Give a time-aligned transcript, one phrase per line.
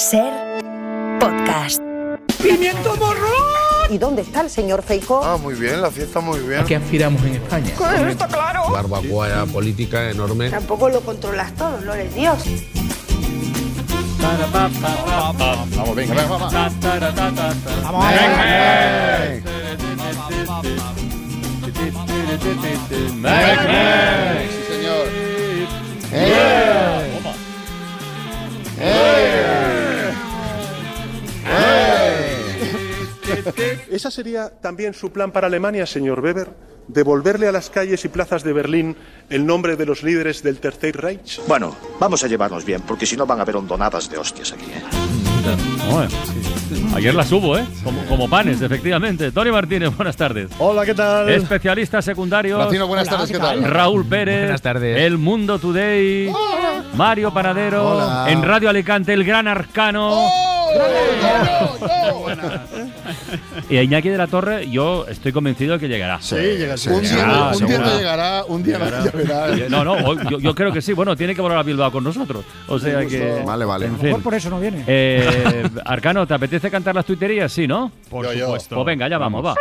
[0.00, 0.32] Ser
[1.20, 1.78] podcast.
[2.42, 3.28] ¡Pimiento morro!
[3.90, 5.22] ¿Y dónde está el señor Feijó?
[5.22, 6.60] Ah, muy bien, la fiesta muy bien.
[6.60, 7.68] ¿A qué aspiramos en España?
[8.08, 8.70] está claro.
[8.70, 10.48] barbacoa política enorme.
[10.48, 12.38] Tampoco lo controlas todo, no eres Dios.
[15.76, 16.54] Vamos, venga, venga, vamos.
[17.82, 19.42] Vamos a ver.
[24.48, 25.06] Sí, señor.
[26.10, 27.20] ¡Eh!
[28.82, 29.49] ¡Eh!
[33.90, 36.48] ¿Esa sería también su plan para Alemania, señor Weber?
[36.88, 38.96] ¿Devolverle a las calles y plazas de Berlín
[39.28, 41.40] el nombre de los líderes del Tercer Reich?
[41.46, 44.66] Bueno, vamos a llevarnos bien, porque si no van a haber hondonadas de hostias aquí.
[44.66, 44.82] ¿eh?
[46.94, 47.66] Ayer las hubo, ¿eh?
[47.84, 49.30] Como, como panes, efectivamente.
[49.32, 50.50] Tony Martínez, buenas tardes.
[50.58, 51.28] Hola, ¿qué tal?
[51.30, 52.58] Especialista secundario.
[52.58, 53.62] Latino, buenas tardes, ¿qué tal?
[53.64, 54.42] Raúl Pérez.
[54.42, 54.98] Buenas tardes.
[54.98, 56.32] El Mundo Today.
[56.94, 57.90] Mario Panadero.
[57.90, 58.26] Hola.
[58.28, 60.28] En Radio Alicante, el gran arcano.
[63.68, 66.20] Y a Iñaki de la Torre, yo estoy convencido de que llegará.
[66.20, 69.68] Sí, llega Un día, Ah, un día no llegará, un día no llegará.
[69.68, 70.92] No, no, yo, yo creo que sí.
[70.92, 72.44] Bueno, tiene que volar a Bilbao con nosotros.
[72.68, 73.42] O sea que.
[73.46, 73.86] Vale, vale.
[73.86, 74.20] En fin.
[74.22, 74.84] por eso no viene.
[74.86, 77.52] Eh, Arcano, ¿te apetece cantar las tuiterías?
[77.52, 77.92] Sí, ¿no?
[78.08, 78.44] Por Yo, yo.
[78.46, 78.74] supuesto.
[78.76, 79.54] Pues venga, ya vamos, va.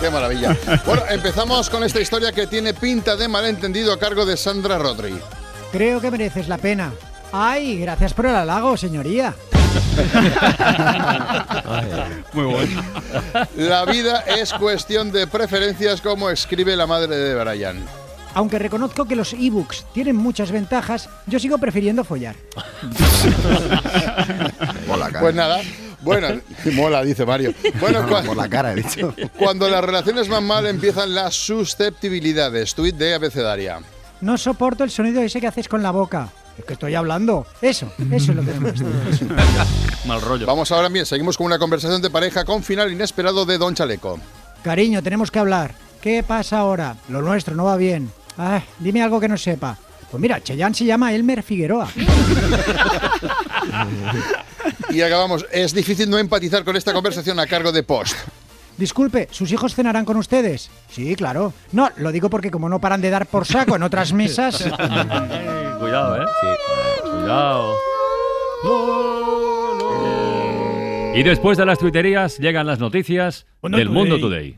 [0.00, 0.56] Qué maravilla.
[0.86, 5.14] Bueno, empezamos con esta historia que tiene pinta de malentendido a cargo de Sandra Rodri.
[5.72, 6.92] Creo que mereces la pena.
[7.32, 9.34] Ay, gracias por el halago, señoría.
[12.32, 12.82] Muy bueno.
[13.56, 17.84] La vida es cuestión de preferencias, como escribe la madre de Brian.
[18.34, 22.36] Aunque reconozco que los ebooks tienen muchas ventajas, yo sigo prefiriendo follar.
[25.20, 25.60] Pues nada.
[26.04, 26.40] Bueno,
[26.72, 27.52] mola, dice Mario.
[27.80, 29.14] Bueno, cua- Por la cara, he dicho.
[29.38, 32.74] cuando las relaciones van mal empiezan las susceptibilidades.
[32.74, 33.80] Tweet de abecedaria.
[34.20, 36.28] No soporto el sonido ese que haces con la boca.
[36.56, 37.46] Es que estoy hablando.
[37.60, 38.52] Eso, eso es lo que.
[40.06, 40.46] Mal rollo.
[40.46, 44.20] Vamos ahora bien, seguimos con una conversación de pareja con final inesperado de Don Chaleco.
[44.62, 45.74] Cariño, tenemos que hablar.
[46.00, 46.96] ¿Qué pasa ahora?
[47.08, 48.10] Lo nuestro no va bien.
[48.38, 49.76] Ah, dime algo que no sepa.
[50.10, 51.88] Pues mira, Cheyenne se llama Elmer Figueroa.
[54.94, 55.44] Y acabamos.
[55.50, 58.16] Es difícil no empatizar con esta conversación a cargo de Post.
[58.76, 60.70] Disculpe, ¿sus hijos cenarán con ustedes?
[60.88, 61.52] Sí, claro.
[61.72, 64.62] No, lo digo porque como no paran de dar por saco en otras mesas...
[65.78, 66.26] Cuidado, ¿eh?
[67.02, 67.74] Cuidado.
[71.14, 73.98] Y después de las tuiterías llegan las noticias Mundo del Today.
[73.98, 74.54] Mundo Today.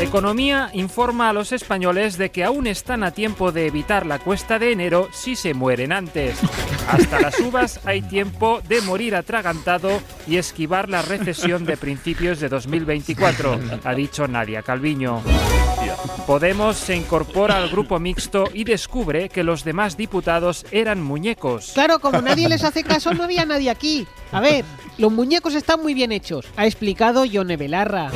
[0.00, 4.58] Economía informa a los españoles de que aún están a tiempo de evitar la cuesta
[4.58, 6.38] de enero si se mueren antes.
[6.86, 12.50] Hasta las uvas hay tiempo de morir atragantado y esquivar la recesión de principios de
[12.50, 15.22] 2024, ha dicho Nadia Calviño.
[16.26, 21.70] Podemos se incorpora al grupo mixto y descubre que los demás diputados eran muñecos.
[21.72, 24.06] Claro, como nadie les hace caso, no había nadie aquí.
[24.30, 24.64] A ver,
[24.98, 28.10] los muñecos están muy bien hechos, ha explicado Yone Belarra.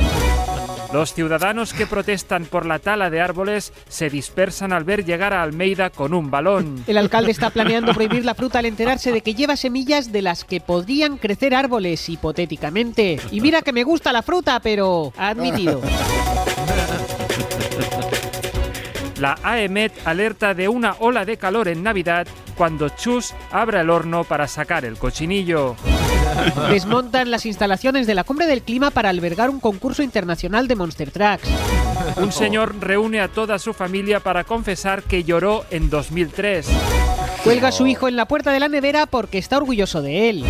[0.92, 5.42] Los ciudadanos que protestan por la tala de árboles se dispersan al ver llegar a
[5.42, 6.82] Almeida con un balón.
[6.88, 10.44] El alcalde está planeando prohibir la fruta al enterarse de que lleva semillas de las
[10.44, 13.20] que podrían crecer árboles, hipotéticamente.
[13.30, 15.12] Y mira que me gusta la fruta, pero...
[15.16, 15.80] ha admitido.
[19.20, 22.26] La AEMET alerta de una ola de calor en Navidad
[22.56, 25.76] cuando Chus abra el horno para sacar el cochinillo.
[26.70, 31.10] Desmontan las instalaciones de la Cumbre del Clima para albergar un concurso internacional de Monster
[31.10, 31.50] Trucks.
[32.16, 36.66] Un señor reúne a toda su familia para confesar que lloró en 2003.
[37.44, 40.44] Cuelga a su hijo en la puerta de la nevera porque está orgulloso de él.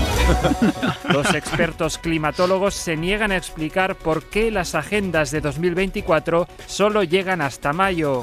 [1.08, 7.40] Los expertos climatólogos se niegan a explicar por qué las agendas de 2024 solo llegan
[7.40, 8.22] hasta mayo.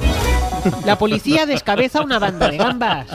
[0.85, 3.07] La policía descabeza una banda de gambas.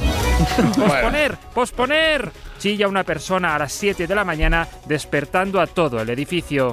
[0.76, 1.36] ¡Posponer!
[1.54, 2.32] ¡Posponer!
[2.58, 6.72] Chilla una persona a las 7 de la mañana despertando a todo el edificio.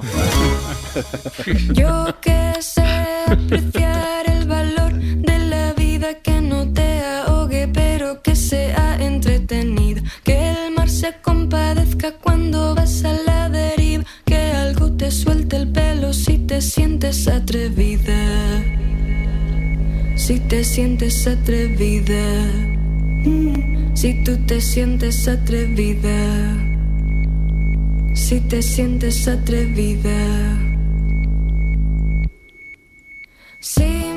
[1.72, 6.40] Yo que sé apreciar el valor de la vida que
[8.50, 10.02] sea entretenido.
[10.24, 14.04] Que el mar se compadezca cuando vas a la deriva.
[14.24, 18.22] Que algo te suelte el pelo si te sientes atrevida.
[20.16, 22.24] Si te sientes atrevida.
[23.24, 26.18] Mm, Si tú te sientes atrevida.
[28.14, 30.18] Si te sientes atrevida.
[33.60, 34.09] Si.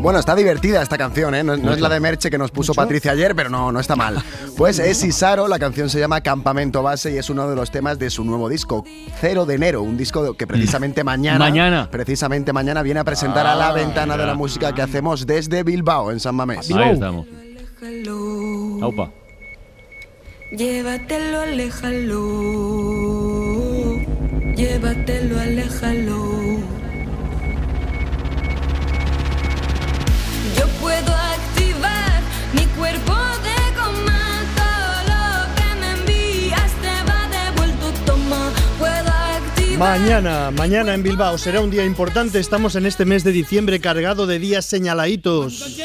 [0.00, 1.44] Bueno, está divertida esta canción, ¿eh?
[1.44, 3.96] No, no es la de Merche que nos puso Patricia ayer, pero no, no está
[3.96, 4.22] mal.
[4.56, 7.98] Pues es Isaro, la canción se llama Campamento Base y es uno de los temas
[7.98, 8.84] de su nuevo disco,
[9.18, 11.88] Cero de enero, un disco que precisamente mañana, Mañana.
[11.90, 15.62] precisamente mañana viene a presentar a la Ah, ventana de la música que hacemos desde
[15.62, 16.70] Bilbao, en San Mamés.
[16.70, 17.26] Ahí estamos.
[18.82, 19.10] Aupa.
[20.52, 22.26] Llévatelo, aléjalo.
[24.56, 26.39] Llévatelo, aléjalo.
[39.80, 42.38] Mañana, mañana en Bilbao será un día importante.
[42.38, 45.78] Estamos en este mes de diciembre cargado de días señaladitos.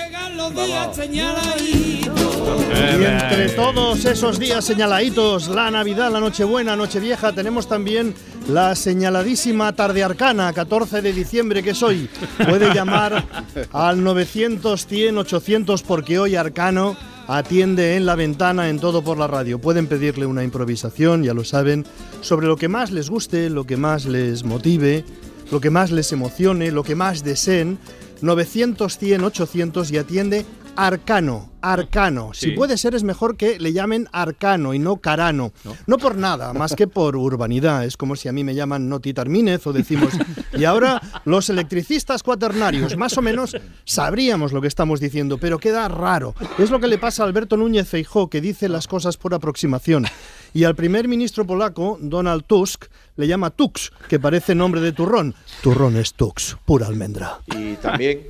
[2.99, 8.13] Y entre todos esos días señaladitos, la Navidad, la Nochebuena, Nochevieja, tenemos también
[8.49, 12.09] la señaladísima tarde arcana, 14 de diciembre, que es hoy.
[12.49, 13.23] Puede llamar
[13.71, 16.97] al 900 100 800 porque hoy Arcano
[17.27, 19.59] atiende en la ventana en todo por la radio.
[19.59, 21.85] Pueden pedirle una improvisación, ya lo saben,
[22.21, 25.03] sobre lo que más les guste, lo que más les motive,
[25.51, 27.77] lo que más les emocione, lo que más deseen.
[28.21, 30.45] 900 100 800 y atiende
[30.75, 32.31] Arcano, Arcano.
[32.33, 32.51] Si Sí.
[32.51, 35.51] puede ser es mejor que le llamen Arcano y no Carano.
[35.87, 35.97] No.
[35.97, 37.85] por nada, más que por urbanidad.
[37.85, 40.13] Es como si a mí me llaman Noti Tarmínez o decimos...
[40.57, 45.87] Y ahora los electricistas cuaternarios, más o menos sabríamos lo que estamos diciendo, pero queda
[45.87, 46.33] raro.
[46.57, 50.05] Es lo que le pasa a Alberto Núñez Feijó, que dice las cosas por aproximación.
[50.53, 52.85] Y al primer ministro polaco, Donald Tusk,
[53.17, 55.35] le llama Tux, que parece nombre de turrón.
[55.61, 57.39] Turrón es Tux, pura almendra.
[57.47, 58.21] y también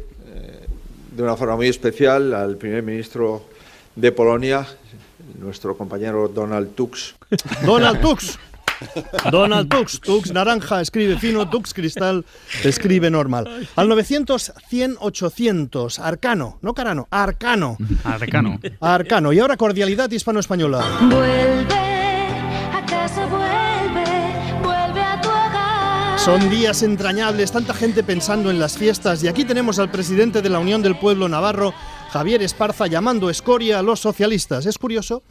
[1.15, 3.43] de una forma muy especial al primer ministro
[3.95, 4.67] de Polonia,
[5.39, 7.15] nuestro compañero Donald Tusk.
[7.65, 8.37] Donald Tux.
[9.31, 12.25] Donald Tux, Tux naranja, escribe fino, Tux cristal,
[12.63, 13.69] escribe normal.
[13.77, 17.77] Al 900, 100, 800, Arcano, no Carano, Arcano.
[18.03, 18.59] Arcano.
[18.81, 19.31] Arcano.
[19.31, 20.83] Y ahora cordialidad hispano-española.
[21.09, 21.74] Vuelve,
[26.25, 30.49] Son días entrañables, tanta gente pensando en las fiestas y aquí tenemos al presidente de
[30.49, 31.71] la Unión del Pueblo Navarro,
[32.09, 34.65] Javier Esparza, llamando escoria a los socialistas.
[34.65, 35.21] Es curioso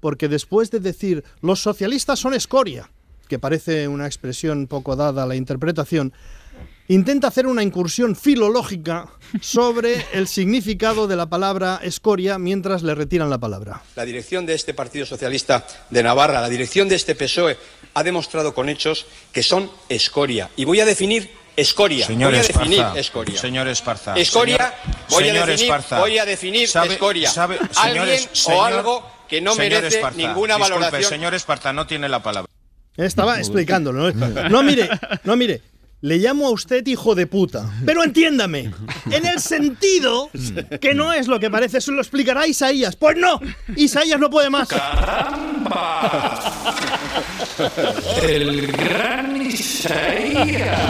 [0.00, 2.90] porque después de decir los socialistas son escoria,
[3.28, 6.12] que parece una expresión poco dada a la interpretación,
[6.94, 9.06] intenta hacer una incursión filológica
[9.40, 13.82] sobre el significado de la palabra escoria mientras le retiran la palabra.
[13.96, 17.56] La dirección de este Partido Socialista de Navarra, la dirección de este PSOE,
[17.94, 20.50] ha demostrado con hechos que son escoria.
[20.56, 22.06] Y voy a definir escoria.
[22.06, 23.40] Señor voy a definir Esparza, escoria.
[23.40, 24.14] Señor Esparza.
[24.16, 27.30] Escoria, señor- voy, señor a definir, Esparza, voy a definir sabe- escoria.
[27.30, 31.10] sabe- Alguien señores- o señor- algo que no merece Esparza, ninguna disculpe, valoración.
[31.10, 32.50] Señor Esparza, no tiene la palabra.
[32.96, 34.12] Estaba explicándolo.
[34.12, 34.48] ¿no?
[34.50, 34.88] No, mire,
[35.24, 35.62] no, mire.
[36.02, 37.70] Le llamo a usted hijo de puta.
[37.86, 38.72] Pero entiéndame,
[39.08, 40.30] en el sentido
[40.80, 42.96] que no es lo que parece, eso lo explicará Isaías.
[42.96, 43.40] Pues no,
[43.76, 44.68] Isaías no puede más.
[48.20, 50.80] El gran Isaías.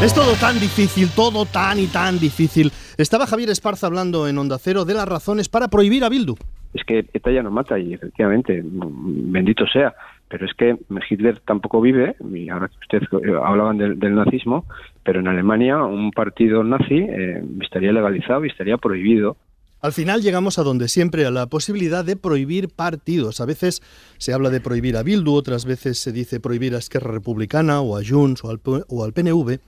[0.00, 2.70] Es todo tan difícil, todo tan y tan difícil.
[2.98, 6.36] Estaba Javier Esparza hablando en Onda Cero de las razones para prohibir a Bildu.
[6.72, 9.94] es que ETA ya no mata y efectivamente, bendito sea,
[10.28, 10.76] pero es que
[11.10, 14.66] Hitler tampoco vive, y ahora que ustedes eh, hablaban del, del nazismo,
[15.02, 19.36] pero en Alemania un partido nazi eh, estaría legalizado y estaría prohibido.
[19.80, 23.40] Al final llegamos a donde siempre, a la posibilidad de prohibir partidos.
[23.40, 23.82] A veces
[24.18, 27.96] se habla de prohibir a Bildu, otras veces se dice prohibir a Esquerra Republicana o
[27.96, 29.58] a Junts o al, o al PNV.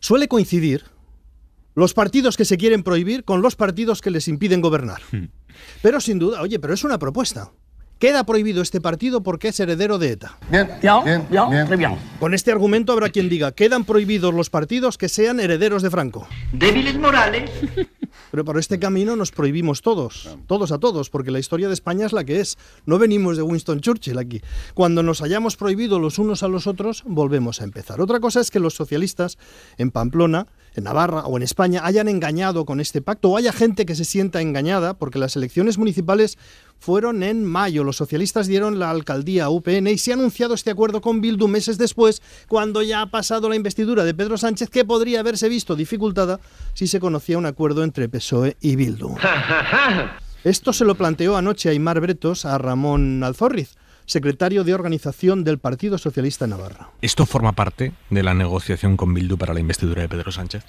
[0.00, 0.84] Suele coincidir
[1.74, 5.02] los partidos que se quieren prohibir con los partidos que les impiden gobernar.
[5.82, 7.52] Pero sin duda, oye, pero es una propuesta.
[7.98, 10.36] Queda prohibido este partido porque es heredero de ETA.
[10.50, 11.96] Bien, bien, bien.
[12.18, 16.26] Con este argumento habrá quien diga, quedan prohibidos los partidos que sean herederos de Franco.
[16.52, 17.50] Débiles morales.
[18.30, 22.06] Pero por este camino nos prohibimos todos, todos a todos, porque la historia de España
[22.06, 22.58] es la que es.
[22.86, 24.40] No venimos de Winston Churchill aquí.
[24.74, 28.00] Cuando nos hayamos prohibido los unos a los otros, volvemos a empezar.
[28.00, 29.38] Otra cosa es que los socialistas
[29.76, 33.86] en Pamplona, en Navarra o en España hayan engañado con este pacto o haya gente
[33.86, 36.38] que se sienta engañada porque las elecciones municipales
[36.78, 37.84] fueron en mayo.
[37.84, 41.48] Los socialistas dieron la alcaldía a UPN y se ha anunciado este acuerdo con Bildu
[41.48, 45.76] meses después, cuando ya ha pasado la investidura de Pedro Sánchez, que podría haberse visto
[45.76, 46.40] dificultada
[46.74, 49.16] si se conocía un acuerdo entre PSOE y Bildu.
[50.44, 55.98] Esto se lo planteó anoche Aymar Bretos a Ramón Alzorriz, secretario de organización del Partido
[55.98, 56.90] Socialista de Navarra.
[57.00, 60.64] ¿Esto forma parte de la negociación con Bildu para la investidura de Pedro Sánchez?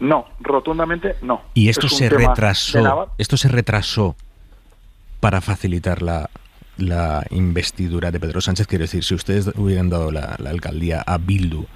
[0.00, 1.42] No, rotundamente no.
[1.54, 3.10] Y esto Es se retrasó.
[3.18, 4.16] Esto se retrasó
[5.20, 6.28] para facilitar la,
[6.76, 8.66] la investidura de Pedro Sánchez.
[8.66, 11.66] Quiero decir, si ustedes hubieran dado la, la alcaldía a Bildu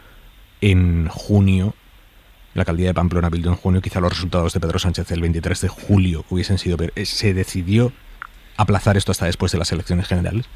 [0.60, 1.74] en junio,
[2.54, 5.20] la alcaldía de Pamplona a Bildu en junio, quizá los resultados de Pedro Sánchez el
[5.22, 6.76] 23 de julio hubiesen sido...
[6.94, 7.92] Eh, ¿Se decidió
[8.56, 10.46] aplazar esto hasta después de las elecciones generales?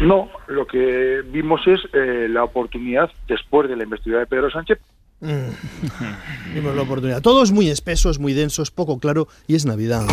[0.00, 4.78] No, lo que vimos es eh, la oportunidad después de la investidura de Pedro Sánchez.
[6.54, 7.22] Vimos la oportunidad.
[7.22, 10.04] Todo es muy espeso, es muy denso, es poco claro y es Navidad.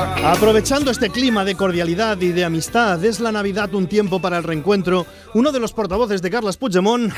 [0.00, 4.44] Aprovechando este clima de cordialidad y de amistad, es la Navidad un tiempo para el
[4.44, 5.06] reencuentro.
[5.32, 7.12] Uno de los portavoces de Carles Puigdemont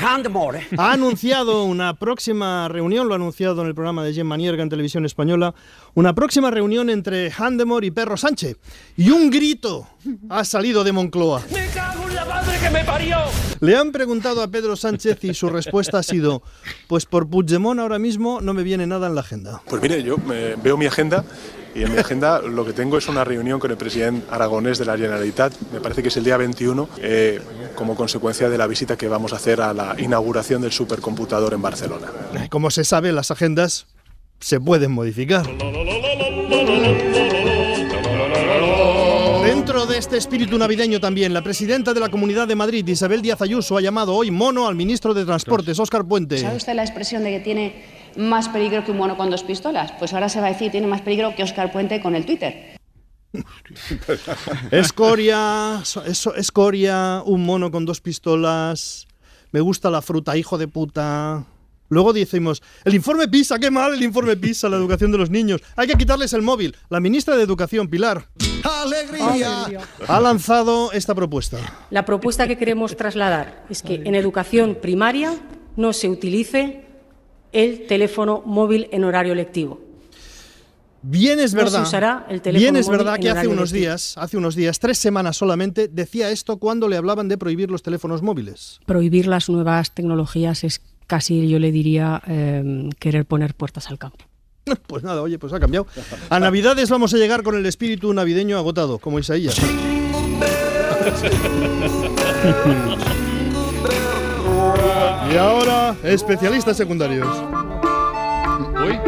[0.77, 4.69] ha anunciado una próxima reunión, lo ha anunciado en el programa de Gemma Nierga en
[4.69, 5.53] Televisión Española,
[5.93, 8.57] una próxima reunión entre Handemore y Perro Sánchez.
[8.95, 9.87] Y un grito
[10.29, 11.41] ha salido de Moncloa.
[11.51, 13.17] ¡Me cago en la madre que me parió!
[13.59, 16.43] Le han preguntado a Pedro Sánchez y su respuesta ha sido,
[16.87, 19.61] pues por Puigdemont ahora mismo no me viene nada en la agenda.
[19.67, 21.25] Pues mire, yo me- veo mi agenda
[21.75, 24.85] y en mi agenda lo que tengo es una reunión con el presidente aragonés de
[24.85, 27.39] la Generalitat, me parece que es el día 21, eh,
[27.75, 31.61] como consecuencia de la visita que vamos a hacer a la inauguración del supercomputador en
[31.61, 32.07] Barcelona.
[32.49, 33.87] Como se sabe, las agendas
[34.39, 35.45] se pueden modificar.
[39.43, 43.41] Dentro de este espíritu navideño también, la presidenta de la Comunidad de Madrid, Isabel Díaz
[43.41, 46.37] Ayuso, ha llamado hoy mono al ministro de Transportes, Óscar Puente.
[46.37, 49.91] ¿Sabe usted la expresión de que tiene más peligro que un mono con dos pistolas?
[49.99, 52.77] Pues ahora se va a decir tiene más peligro que Oscar Puente con el Twitter.
[54.71, 59.07] Escoria, so- eso- escoria, un mono con dos pistolas,
[59.51, 61.45] me gusta la fruta, hijo de puta.
[61.91, 65.61] Luego decimos, el informe PISA, qué mal el informe PISA, la educación de los niños.
[65.75, 66.75] Hay que quitarles el móvil.
[66.89, 68.27] La ministra de Educación, Pilar,
[68.63, 69.65] Alegría.
[70.07, 71.57] ha lanzado esta propuesta.
[71.89, 75.33] La propuesta que queremos trasladar es que en educación primaria
[75.77, 76.85] no se utilice
[77.51, 79.79] el teléfono móvil en horario lectivo.
[81.01, 81.83] Bien es No se verdad.
[81.83, 83.79] usará el teléfono bien es móvil verdad que hace unos lectivo.
[83.91, 87.83] días, hace unos días, tres semanas solamente, decía esto cuando le hablaban de prohibir los
[87.83, 88.79] teléfonos móviles.
[88.85, 94.25] Prohibir las nuevas tecnologías es casi, yo le diría, eh, querer poner puertas al campo.
[94.87, 95.87] Pues nada, oye, pues ha cambiado.
[96.29, 99.55] A Navidades vamos a llegar con el espíritu navideño agotado, como Isaías.
[105.31, 107.27] Y ahora, especialistas secundarios.
[108.83, 108.99] Uy.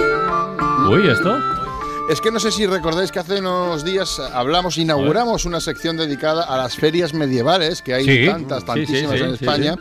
[0.94, 1.38] Uy, ¿esto?
[2.10, 6.44] Es que no sé si recordáis que hace unos días hablamos, inauguramos una sección dedicada
[6.44, 9.76] a las ferias medievales, que hay Sí, tantas, tantísimas sí, sí, en sí, España.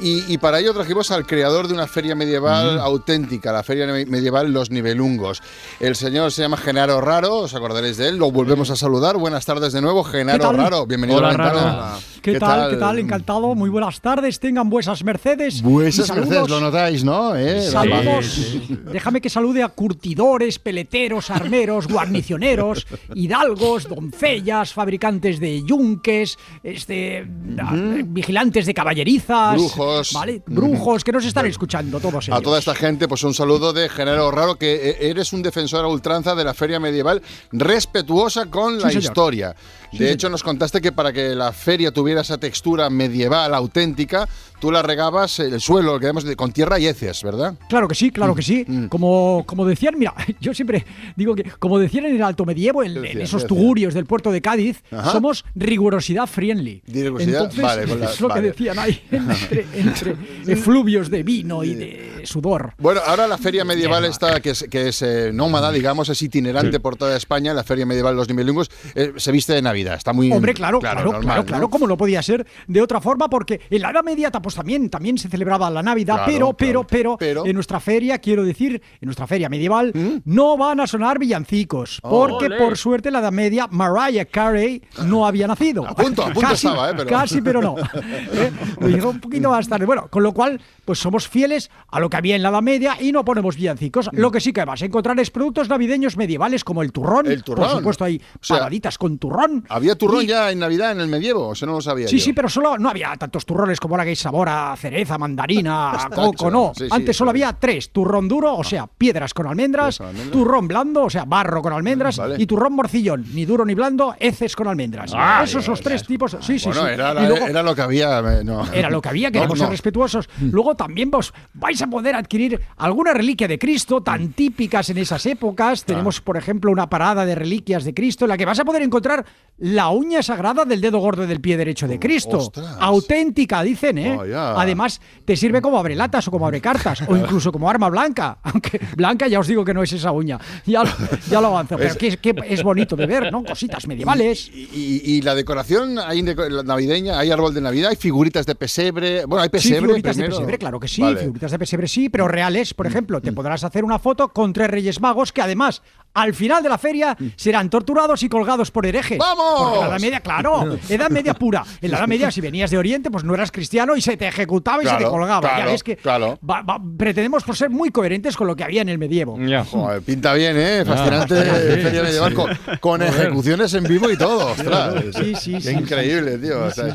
[0.00, 2.80] Y, y para ello trajimos al creador de una feria medieval Mm.
[2.80, 5.42] auténtica, la feria me- medieval Los Nivelungos.
[5.80, 9.16] El señor se llama Genaro Raro, os acordaréis de él, lo volvemos a saludar.
[9.16, 10.52] Buenas tardes de nuevo, Genaro?
[10.52, 11.72] Raro, bienvenido Hola, a la ventana.
[11.72, 11.98] Raro.
[12.22, 12.70] ¿Qué, tal?
[12.70, 12.98] ¿Qué tal?
[12.98, 13.54] Encantado.
[13.54, 14.38] Muy buenas tardes.
[14.40, 15.62] Tengan vuesas mercedes.
[16.06, 17.36] Saludos- mercedes, lo notáis, ¿no?
[17.36, 17.62] ¿Eh?
[17.62, 18.58] Saludos.
[18.92, 27.26] Déjame que salude a curtidores, peleteros, armeros, guarnicioneros, hidalgos, doncellas, fabricantes de yunques, este,
[27.60, 30.12] a- vigilantes de caballerizas, Brujos.
[30.12, 30.42] ¿vale?
[30.46, 32.38] Brujos que nos están escuchando todos ellos.
[32.38, 35.84] A toda esta gente, pues un saludo de Genaro Raro, que eh, eres un defensor
[35.84, 37.22] a ultranza de la feria medieval,
[37.52, 39.02] respetuosa con la señor.
[39.02, 39.56] historia.
[39.92, 44.28] Sí, de hecho, nos contaste que para que la feria tuviera esa textura medieval auténtica,
[44.60, 47.54] tú la regabas el suelo, lo que de- con tierra y heces, ¿verdad?
[47.68, 48.64] Claro que sí, claro que sí.
[48.66, 48.86] Mm.
[48.88, 50.84] Como, como decían, mira, yo siempre
[51.16, 54.30] digo que, como decían en el Alto Medievo, en, ¿Qué en esos tugurios del puerto
[54.32, 55.12] de Cádiz, Ajá.
[55.12, 56.82] somos rigurosidad friendly.
[56.86, 58.40] Rigurosidad, Entonces, vale, con la- es lo vale.
[58.42, 60.16] que decían ahí, entre, entre
[60.46, 62.74] efluvios de vino y de sudor.
[62.78, 66.80] Bueno, ahora la feria medieval esta, que es, que es eh, nómada, digamos, es itinerante
[66.80, 70.32] por toda España, la feria medieval Los Nivelungos, eh, se viste de Navidad, está muy...
[70.32, 71.70] Hombre, claro, claro, claro, normal, claro, ¿no?
[71.70, 75.18] como no podía ser de otra forma, porque en la Edad Media pues también, también
[75.18, 76.86] se celebraba la Navidad, Claro, pero, claro.
[76.86, 79.92] pero, pero, en nuestra feria, quiero decir, en nuestra feria medieval,
[80.24, 82.58] no van a sonar villancicos, porque Ole.
[82.58, 85.86] por suerte en la Edad Media Mariah Carey no había nacido.
[85.86, 86.94] A punto, a punto estaba, ¿eh?
[86.96, 87.76] Pero- Casi, pero no.
[88.32, 88.50] ¿Eh?
[88.80, 89.86] Lo llegó un poquito más tarde.
[89.86, 92.96] Bueno, con lo cual, pues somos fieles a lo que había en la Edad Media
[93.00, 94.10] y no ponemos villancicos.
[94.12, 97.26] Lo que sí que vas a encontrar es productos navideños medievales como el turrón.
[97.26, 97.66] El turrón.
[97.68, 98.68] Por supuesto, hay O sea,
[98.98, 99.64] con turrón.
[99.68, 101.52] ¿Había turrón Y- ya en Navidad, en el medievo?
[101.52, 102.24] Eso no lo sabía Sí, yo.
[102.24, 105.90] sí, pero solo no había tantos turrones como ahora que hay sabor a cereza, mandarina,
[106.06, 106.72] a coco, no.
[106.74, 110.00] Sí, sí, Antes solo había tres: turrón duro, o sea, piedras con almendras,
[110.32, 112.36] turrón blando, o sea, barro con almendras, Vale.
[112.38, 115.12] y turrón morcillón, ni duro ni blando, heces con almendras.
[115.14, 116.36] Ah, Esos los tres tipos.
[116.40, 116.92] Sí, sí, Bueno, sí.
[116.94, 118.18] era, la- luego- era lo que había.
[118.20, 118.64] eh, no.
[118.72, 120.28] era lo que había, queremos No, ser respetuosos.
[120.40, 125.24] Luego también vos vais a poder adquirir alguna reliquia de Cristo tan típicas en esas
[125.26, 125.84] épocas.
[125.84, 128.82] Tenemos, por ejemplo, una parada de reliquias de Cristo en la que vas a poder
[128.82, 129.24] encontrar
[129.60, 132.38] la uña sagrada del dedo gordo del pie derecho de Cristo.
[132.38, 132.76] ostras.
[132.78, 134.16] Auténtica, dicen, ¿eh?
[134.16, 134.52] Vaya.
[134.60, 138.38] Además, te sirve como abrelatas o como abrecartas o incluso como arma blanca.
[138.42, 140.38] Aunque blanca ya os digo que no es esa uña.
[140.64, 140.90] Ya lo,
[141.28, 141.76] ya lo avanzo.
[141.76, 143.42] Pero Es- que, que es bonito de ver, ¿no?
[143.42, 144.48] Cositas medievales.
[144.48, 149.24] Y, y- y la decoración hay navideña, hay árbol de Navidad, hay figuritas de pesebre.
[149.24, 150.34] Bueno, hay Sí, pesebre figuritas primero.
[150.34, 151.16] de pesebre, claro que sí, Vale.
[151.16, 151.18] Mm.
[151.20, 152.74] figuritas de pesebre sí, pero reales.
[152.74, 155.82] Por ejemplo, te podrás hacer una foto con tres reyes magos que además,
[156.14, 159.18] al final de la feria, serán torturados y colgados por herejes.
[159.18, 159.20] Mm.
[159.20, 159.47] ¡Vamos!
[159.56, 161.64] Porque en la Edad Media, claro, Edad Media pura.
[161.80, 164.26] En la Edad Media, si venías de Oriente, pues no eras cristiano y se te
[164.28, 165.48] ejecutaba y se te Claro, colgaba.
[165.48, 166.38] ya claro, ves que claro.
[166.48, 169.38] va- va- pretendemos por ser muy coherentes con lo que había en el medievo.
[169.70, 170.84] Joder, pinta bien, ¿eh?
[170.84, 172.78] Fascinante Ah, feria sí, medieval sí.
[172.80, 174.52] con, ejecuciones en vivo y todo.
[174.52, 174.94] Ostras.
[175.16, 176.64] Sí, sí, Qué sí, increíble, tío.
[176.64, 176.92] o sea,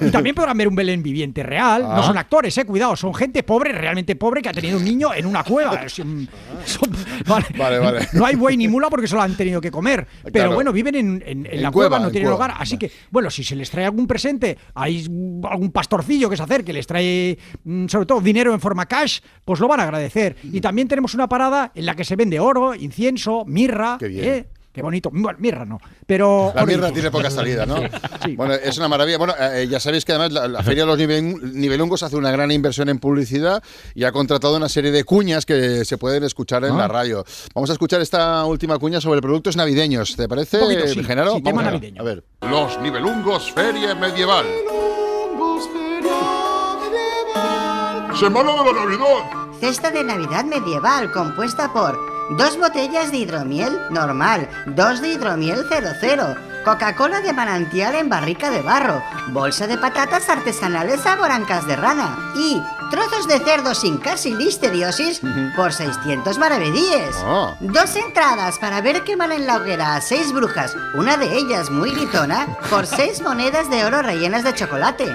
[0.00, 1.84] Y también podrán ver un Belén viviente real.
[1.86, 1.96] Ah.
[1.96, 5.12] No son actores, eh, cuidado, son gente pobre, realmente pobre, que ha tenido un niño
[5.14, 5.88] en una cueva.
[5.88, 6.28] Son-
[7.26, 7.46] vale.
[7.56, 8.08] Vale, vale.
[8.12, 10.06] No hay buey ni mula porque solo han tenido que comer.
[10.24, 10.54] Pero Claro.
[10.54, 12.46] bueno, viven en, en- en En la cueva, no en tienen cueva.
[12.46, 12.60] hogar.
[12.60, 15.04] Así que, bueno, si se les trae algún presente, hay
[15.50, 19.60] algún pastorcillo que se acerque, les trae mm, sobre todo dinero en forma cash, pues
[19.60, 20.36] lo van a agradecer.
[20.44, 23.96] Y también tenemos una parada en la que se vende oro, incienso, mirra.
[23.98, 24.24] Qué bien.
[24.24, 24.48] ¿eh?
[24.72, 25.10] Qué bonito.
[25.12, 25.80] Bueno, mirra no.
[26.06, 26.52] Pero.
[26.54, 27.76] La mirra tiene poca salida, ¿no?
[28.36, 29.18] Bueno, es una maravilla.
[29.18, 32.30] Bueno, eh, ya sabéis que además la, la Feria de los Nivel- Nivelungos hace una
[32.30, 33.62] gran inversión en publicidad
[33.96, 36.78] y ha contratado una serie de cuñas que se pueden escuchar en Ah.
[36.78, 37.24] la radio.
[37.52, 40.14] Vamos a escuchar esta última cuña sobre productos navideños.
[40.14, 41.02] ¿Te parece, Un poquito, sí.
[41.02, 41.34] Genaro?
[41.34, 42.00] Sí, tema Vamos a- navideño.
[42.02, 42.24] A ver.
[42.42, 44.46] Los Nivelungos Feria Medieval.
[48.18, 49.58] Semana de la Navidad.
[49.60, 51.98] Cesta de Navidad medieval compuesta por
[52.36, 58.60] dos botellas de hidromiel normal, dos de hidromiel 00, Coca-Cola de manantial en barrica de
[58.60, 62.60] barro, bolsa de patatas artesanales saborancas de rana y
[62.90, 65.22] trozos de cerdo sin casi listeriosis
[65.56, 67.16] por 600 maravedíes.
[67.24, 67.56] Ah.
[67.60, 71.92] Dos entradas para ver quemar en la hoguera a seis brujas, una de ellas muy
[71.92, 75.06] gritona, por seis monedas de oro rellenas de chocolate.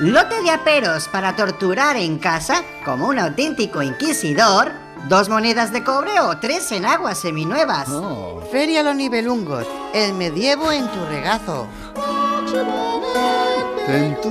[0.00, 4.81] Lote de aperos para torturar en casa, como un auténtico inquisidor.
[5.08, 7.88] Dos monedas de cobre o tres en aguas seminuevas.
[8.50, 11.66] Feria Los Nivelungos, el medievo en tu regazo.
[13.88, 14.30] En tu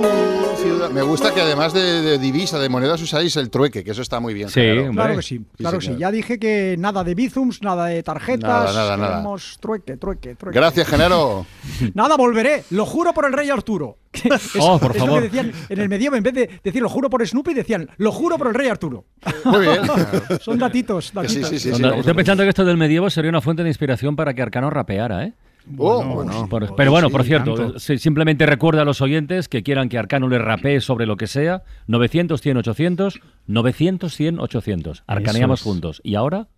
[0.62, 0.90] ciudad.
[0.90, 4.18] Me gusta que además de, de divisa, de monedas, usáis el trueque, que eso está
[4.18, 4.48] muy bien.
[4.48, 4.90] Genaro.
[4.92, 5.96] Claro que sí, claro que sí.
[5.98, 8.42] Ya dije que nada de bizums, nada de tarjetas.
[8.48, 9.08] Nada, nada, nada.
[9.10, 10.58] queremos trueque, trueque, trueque.
[10.58, 11.46] Gracias, Genaro.
[11.94, 12.64] Nada, volveré.
[12.70, 13.98] Lo juro por el rey Arturo.
[14.12, 15.22] Es- Oh, por es lo favor.
[15.22, 18.10] que decían en el medievo, en vez de decir lo juro por Snoopy, decían lo
[18.12, 19.04] juro por el rey Arturo.
[19.44, 19.80] Muy bien.
[20.40, 21.52] Son datitos, datitos.
[21.52, 25.24] Estoy pensando que esto del medievo sería una fuente de inspiración para que Arcano rapeara,
[25.24, 25.32] ¿eh?
[25.78, 26.48] Oh, bueno.
[26.48, 27.78] Por- pero bueno, Sí, por cierto, tanto.
[27.78, 31.62] simplemente recuerda a los oyentes que quieran que Arcano les rapee sobre lo que sea.
[31.86, 35.04] 900, 100, 800, 900, 100, 800.
[35.06, 35.64] Arcaneamos es.
[35.64, 36.00] juntos.
[36.04, 36.48] ¿Y ahora?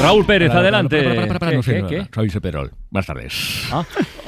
[0.00, 1.02] Raúl Pérez, Para, adelante.
[1.02, 2.06] para, para, para, para, ¿Qué, no sé, qué, qué?
[2.14, 2.70] Soy Seperol.
[2.90, 3.68] Buenas tardes.
[3.72, 3.84] Ah.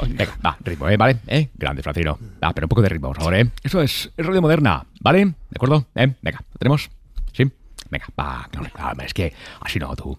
[0.08, 0.96] Venga, va, ritmo, ¿eh?
[0.96, 1.18] ¿Vale?
[1.26, 1.48] ¿Eh?
[1.54, 2.18] Grande, Francino.
[2.40, 3.50] Ah, pero un poco de ritmo, por favor, ¿eh?
[3.62, 5.24] Eso es, es radio moderna, ¿vale?
[5.26, 5.86] ¿De acuerdo?
[5.94, 6.14] ¿Eh?
[6.22, 6.90] Venga, ¿lo tenemos?
[7.32, 7.50] ¿Sí?
[7.90, 10.18] Venga, va, no, es que así no, tú.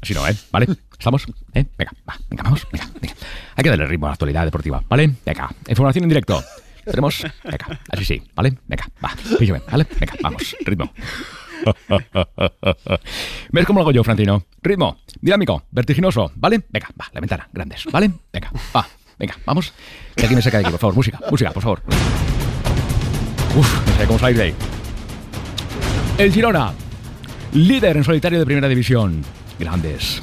[0.00, 0.36] Así no, ¿eh?
[0.50, 0.66] ¿Vale?
[0.98, 1.26] ¿Estamos?
[1.54, 1.64] ¿Eh?
[1.76, 3.14] Venga, va, venga, vamos, venga, venga.
[3.56, 5.12] Hay que darle ritmo a la actualidad deportiva, ¿vale?
[5.24, 6.42] Venga, información en directo.
[6.84, 7.22] ¿Lo tenemos?
[7.44, 8.56] Venga, así sí, ¿vale?
[8.66, 9.86] Venga, va, píllame, ¿vale?
[9.98, 10.92] Venga, vamos, ritmo.
[13.50, 14.44] ¿Ves cómo lo hago yo, Francino?
[14.62, 16.62] Ritmo, dinámico, vertiginoso, ¿vale?
[16.68, 18.10] Venga, va, la ventana, grandes, ¿vale?
[18.32, 18.86] Venga, va,
[19.18, 19.72] venga, vamos.
[20.14, 21.82] Que aquí me saca de aquí, por favor, música, música, por favor.
[23.56, 24.54] Uf, no sé cómo salir de ahí.
[26.18, 26.72] El Girona,
[27.52, 29.22] líder en solitario de primera división.
[29.58, 30.22] Grandes.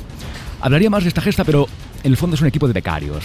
[0.62, 1.68] Hablaría más de esta gesta, pero
[2.04, 3.24] en el fondo es un equipo de becarios.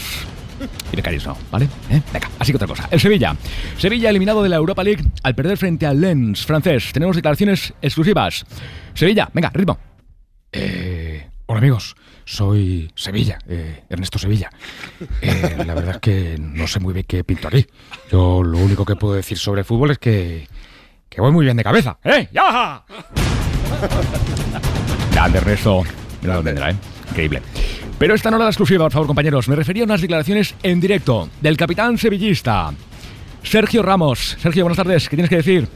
[0.92, 1.66] Y becarios no, ¿vale?
[1.90, 2.02] ¿Eh?
[2.12, 2.88] Venga, así que otra cosa.
[2.90, 3.34] El Sevilla.
[3.78, 6.90] Sevilla eliminado de la Europa League al perder frente al Lens francés.
[6.92, 8.44] Tenemos declaraciones exclusivas.
[8.94, 9.78] Sevilla, venga, ritmo.
[10.52, 11.96] Eh, hola amigos,
[12.30, 14.50] soy Sevilla, eh, Ernesto Sevilla.
[15.20, 17.66] Eh, la verdad es que no sé muy bien qué pinto aquí.
[18.10, 20.46] Yo lo único que puedo decir sobre el fútbol es que,
[21.08, 21.98] que voy muy bien de cabeza.
[22.04, 22.28] ¡Eh!
[22.32, 22.84] ¡Ya!
[25.12, 25.82] Grande, Ernesto.
[26.22, 26.76] Mira dónde entra, ¿eh?
[27.10, 27.42] Increíble.
[27.98, 29.48] Pero esta no era la exclusiva, por favor, compañeros.
[29.48, 32.72] Me refería a unas declaraciones en directo del capitán sevillista,
[33.42, 34.36] Sergio Ramos.
[34.40, 35.08] Sergio, buenas tardes.
[35.08, 35.68] ¿Qué tienes que decir?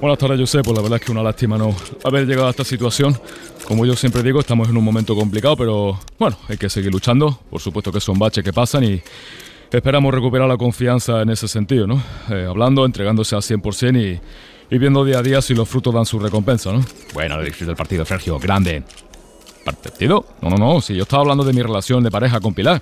[0.00, 0.62] Buenas tardes, José.
[0.62, 3.18] Pues la verdad es que una lástima no haber llegado a esta situación.
[3.66, 7.40] Como yo siempre digo, estamos en un momento complicado, pero bueno, hay que seguir luchando.
[7.50, 9.02] Por supuesto que son baches que pasan y
[9.72, 12.00] esperamos recuperar la confianza en ese sentido, ¿no?
[12.30, 16.06] Eh, hablando, entregándose al 100% y, y viendo día a día si los frutos dan
[16.06, 16.80] su recompensa, ¿no?
[17.12, 18.84] Bueno, el del partido, Sergio, grande.
[19.76, 20.24] ¿Partido?
[20.40, 20.80] No, no, no.
[20.80, 22.80] Si yo estaba hablando de mi relación de pareja con Pilar.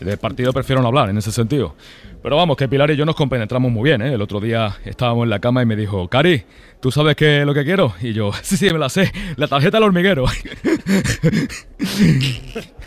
[0.00, 1.74] De partido prefiero no hablar en ese sentido.
[2.22, 4.14] Pero vamos, que Pilar y yo nos compenetramos muy bien, ¿eh?
[4.14, 6.42] El otro día estábamos en la cama y me dijo, Cari,
[6.80, 7.92] ¿tú sabes qué es lo que quiero?
[8.00, 9.12] Y yo, sí, sí, me la sé.
[9.36, 10.24] La tarjeta del hormiguero.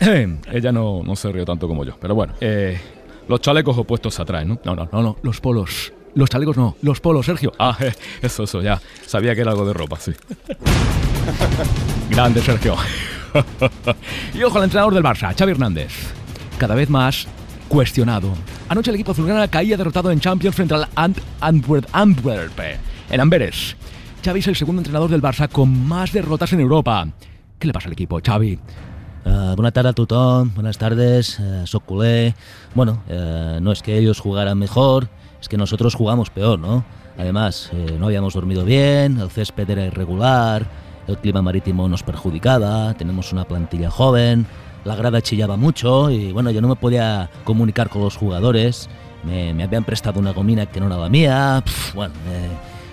[0.00, 1.96] Ella no, no se rió tanto como yo.
[2.00, 2.80] Pero bueno, eh,
[3.28, 4.60] los chalecos opuestos se atraen, ¿no?
[4.64, 5.16] No, no, no, no.
[5.22, 5.92] Los polos.
[6.14, 6.76] Los chalecos no.
[6.82, 7.52] Los polos, Sergio.
[7.60, 8.80] Ah, eh, eso, eso, ya.
[9.06, 10.12] Sabía que era algo de ropa, sí.
[12.10, 12.74] Grande, Sergio.
[14.34, 15.92] y ojo al entrenador del Barça, Xavi Hernández.
[16.58, 17.26] Cada vez más
[17.68, 18.32] cuestionado.
[18.68, 22.58] Anoche el equipo azulgrana caía derrotado en Champions frente al Ant Antwerp, Antwerp
[23.10, 23.76] en Amberes.
[24.24, 27.06] Xavi es el segundo entrenador del Barça con más derrotas en Europa.
[27.58, 28.58] ¿Qué le pasa al equipo, Xavi?
[29.24, 32.32] Uh, buenas tardes a tothom, buenas tardes, uh.
[32.74, 35.08] Bueno, uh, no es que ellos jugaran mejor,
[35.40, 36.84] es que nosotros jugamos peor, ¿no?
[37.18, 40.66] Además, eh, no habíamos dormido bien, el césped era irregular,
[41.08, 44.46] el clima marítimo nos perjudicaba, tenemos una plantilla joven,
[44.84, 48.88] la grada chillaba mucho y bueno, yo no me podía comunicar con los jugadores,
[49.24, 52.48] me, me habían prestado una gomina que no era la mía, Pff, bueno, eh,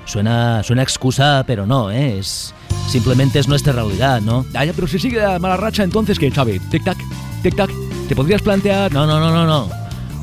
[0.06, 2.18] suena, suena excusa, pero no, ¿eh?
[2.18, 2.54] es,
[2.88, 4.46] simplemente es nuestra realidad, ¿no?
[4.54, 6.60] Ah, ya, pero si sigue la mala racha, entonces ¿qué, Xavi?
[6.72, 6.98] Tic-tac,
[7.44, 7.70] tic-tac.
[8.08, 8.94] ¿Te podrías plantear...?
[8.94, 9.70] No, no, no, no, no.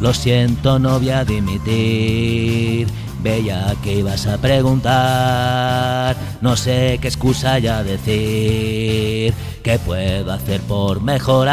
[0.00, 2.88] Lo siento, no voy a dimitir.
[3.22, 6.16] Veía que ibas a preguntar.
[6.40, 9.32] No sé qué excusa ya decir.
[9.62, 11.52] ¿Qué puedo hacer por mejorar?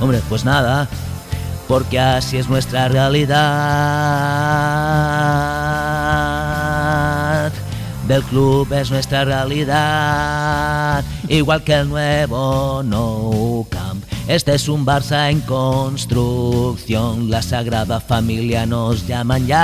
[0.00, 0.86] Hombre, pues nada.
[1.66, 3.36] Porque así es nuestra realidad.
[8.06, 11.02] Del club es nuestra realidad.
[11.28, 13.66] Igual que el nuevo No.
[14.28, 17.30] Este es un Barça en construcción.
[17.30, 19.56] La Sagrada Familia nos llaman ya.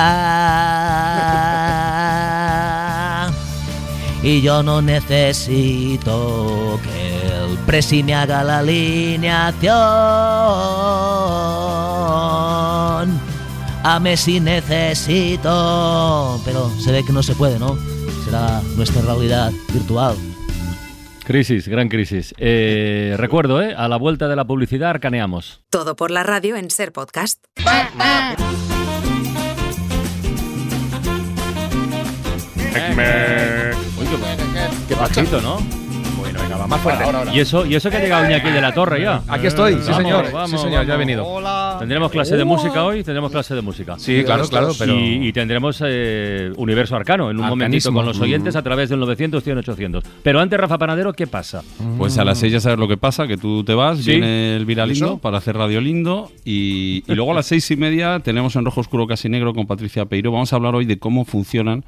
[4.22, 9.72] Y yo no necesito que el presi me haga la alineación.
[13.82, 15.50] A Messi necesito.
[16.44, 17.76] Pero se ve que no se puede, ¿no?
[18.24, 20.16] Será nuestra realidad virtual.
[21.24, 22.34] Crisis, gran crisis.
[22.38, 23.74] Eh, recuerdo, ¿eh?
[23.76, 25.62] A la vuelta de la publicidad arcaneamos.
[25.70, 27.44] Todo por la radio en Ser Podcast.
[33.98, 35.81] Uy, qué, qué pachito, ¿no?
[36.42, 37.36] Bueno, venga, va más fuerte.
[37.36, 39.22] Y eso, y eso que ha llegado Iñaki de la Torre ya.
[39.28, 40.32] Aquí estoy, sí, Vamos, señor.
[40.32, 41.24] vamos, sí, señor, ya he venido.
[41.78, 43.98] Tendremos clase de música hoy, tendremos clase de música.
[43.98, 48.18] Sí, claro, claro, pero- Y, y tendremos eh, Universo Arcano en un momentito con los
[48.20, 48.58] oyentes Mm.
[48.58, 50.04] a través del 900 100 800.
[50.22, 51.62] Pero antes, Rafa Panadero, ¿qué pasa?
[51.98, 54.10] Pues a las 6 ya sabes lo que pasa, que tú te vas, ¿Sí?
[54.12, 58.20] viene el Viralindo para hacer Radio Lindo y, y luego a las seis y media
[58.20, 60.32] tenemos en Rojo Oscuro Casi Negro con Patricia Peiro.
[60.32, 61.84] Vamos a hablar hoy de cómo funcionan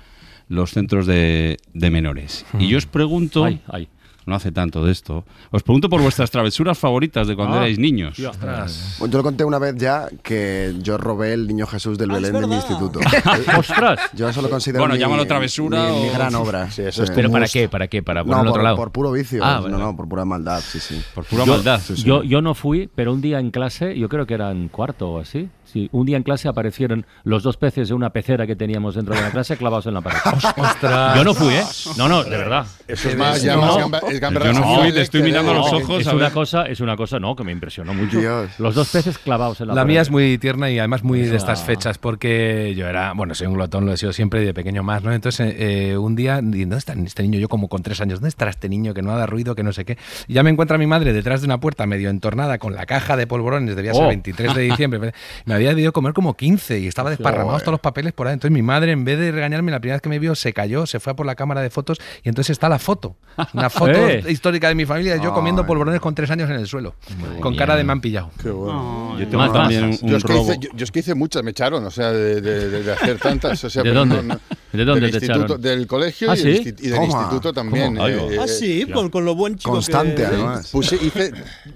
[0.48, 2.44] los centros de, de menores.
[2.58, 3.88] Y yo os pregunto, Ay, ay.
[4.26, 7.58] No hace tanto de esto, os pregunto por vuestras travesuras favoritas de cuando Ah.
[7.58, 8.16] erais niños.
[8.18, 12.32] Bueno, yo lo conté una vez ya que yo robé el niño Jesús del Belén
[12.32, 13.00] de mi instituto.
[13.58, 14.00] ¡Ostras!
[14.14, 16.70] Yo eso lo considero Bueno, mi, llámalo travesura mi, mi o- gran obra.
[16.70, 17.14] Sí, eso es Sí.
[17.14, 17.68] ¿Pero para qué?
[17.68, 18.02] ¿Para qué?
[18.02, 18.76] ¿Para No, ponerlo al por, otro lado?
[18.76, 19.44] por puro vicio.
[19.44, 21.00] Ah, no, no, por pura maldad, sí, sí.
[21.14, 21.80] Por pura yo, maldad.
[22.04, 25.10] Yo, yo no fui, pero un día en clase, yo creo que era en cuarto
[25.10, 25.48] o así.
[25.74, 29.12] Sí, un día en clase aparecieron los dos peces de una pecera que teníamos dentro
[29.12, 30.18] de la clase clavados en la pared.
[30.56, 31.16] Ostras.
[31.16, 31.64] Yo no fui, ¿eh?
[31.96, 32.64] No, no, de verdad.
[32.86, 33.88] Eso es más, Sí, ya no.
[33.88, 36.00] más gamberra Yo no fui, te estoy mirando a los ojos.
[36.02, 38.20] Es a una cosa, es una cosa, no, que me impresionó mucho.
[38.20, 38.50] Dios.
[38.60, 39.92] Los dos peces clavados en la, La pared.
[39.94, 43.48] mía es muy tierna y además muy de estas fechas porque yo era, bueno, soy
[43.48, 45.12] un glotón, lo he sido siempre y de pequeño más, ¿no?
[45.12, 47.40] Entonces, eh, un día, ¿dónde está este niño?
[47.40, 49.72] Yo como con tres años, ¿dónde estará este niño que no haga ruido, que no
[49.72, 49.98] sé qué?
[50.28, 53.16] Y ya me encuentra mi madre detrás de una puerta medio entornada con la caja
[53.16, 54.08] de polvorones, debía ser Oh.
[54.08, 55.12] 23 de diciembre.
[55.46, 58.34] me había debido comer como 15 y estaba desparramados todos los papeles por ahí.
[58.34, 60.86] Entonces mi madre, en vez de regañarme, la primera vez que me vio, se cayó,
[60.86, 63.16] se fue a por la cámara de fotos y entonces está la foto.
[63.52, 64.24] Una foto Eh.
[64.28, 66.94] histórica de mi familia, yo comiendo polvorones con tres años en el suelo,
[67.40, 68.30] con cara de me han pillado.
[68.42, 69.18] Qué bueno.
[69.18, 70.02] Yo tengo Más, también más.
[70.02, 70.42] un, Yo es, que robo.
[70.52, 72.92] hice, yo, yo es que hice muchas, me echaron, o sea, de, de- de- de
[72.92, 73.62] hacer tantas.
[73.64, 74.16] O sea, ¿De pero dónde?
[74.16, 74.40] no- no-
[74.76, 75.62] ¿De dónde del te instituto- echaron?
[75.62, 76.74] Del colegio ¿Ah, y, del sí?
[76.80, 77.06] y del Toma.
[77.06, 77.96] instituto también.
[77.98, 80.24] Eh, Ah, sí, con, con lo buen chico Constante, que...
[80.26, 80.68] además.
[80.70, 81.32] Puse, hice,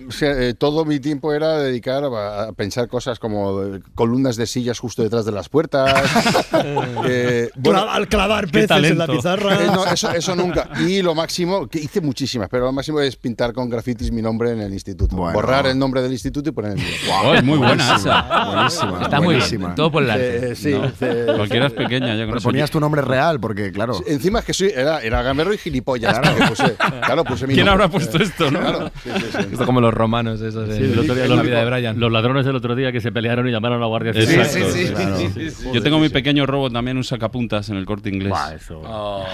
[0.08, 4.37] o sea, eh, todo mi tiempo era dedicar a, a pensar cosas como eh, columnas
[4.37, 5.94] de sillas justo detrás de las puertas.
[7.06, 9.54] eh, bueno, Cla- al clavar peces en la pizarra.
[9.62, 10.68] eh, no, eso, eso nunca.
[10.87, 14.50] Y lo máximo, que hice muchísimas, pero lo máximo es pintar con grafitis mi nombre
[14.52, 15.16] en el instituto.
[15.16, 15.32] Bueno.
[15.34, 16.87] Borrar el nombre del instituto y poner el mío.
[17.24, 18.44] Oh, es muy buena esa.
[18.54, 19.02] Buenísima.
[19.02, 19.66] Está muy buenísima.
[19.66, 20.50] bien, todo por el arte.
[20.52, 22.48] Eh, sí, No, eh, Cualquiera es pequeña ya con ¿Pero eso.
[22.48, 24.01] ponías tu nombre real, porque claro.
[24.07, 26.18] Encima es que sí, era, era gamberro y gilipollas.
[26.18, 26.37] Claro.
[26.37, 27.85] que puse- claro, puse mi ¿Quién nombre.
[27.85, 28.61] habrá puesto esto, no?
[28.61, 29.38] Claro, sí, sí, sí.
[29.53, 32.01] Esto como los romanos, esos el otro día en la los- vida de Brian.
[32.01, 34.42] Los ladrones del otro día que se pelearon y llamaron a la Guardia Civil.
[35.72, 38.33] Yo tengo mi pequeño robo también, un sacapuntas en el corte inglés.
[38.55, 38.83] Eso.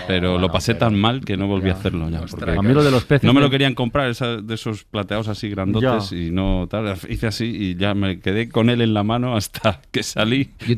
[0.06, 2.20] pero lo pasé tan mal que no volví a hacerlo ya.
[2.20, 4.84] porque A mí lo de los peces No me lo querían comprar, esa- de esos
[4.84, 6.94] plateados así grandotes y no tal.
[7.08, 10.50] Hice así y ya me quedé con él en la mano hasta que salí.
[10.66, 10.76] Yo,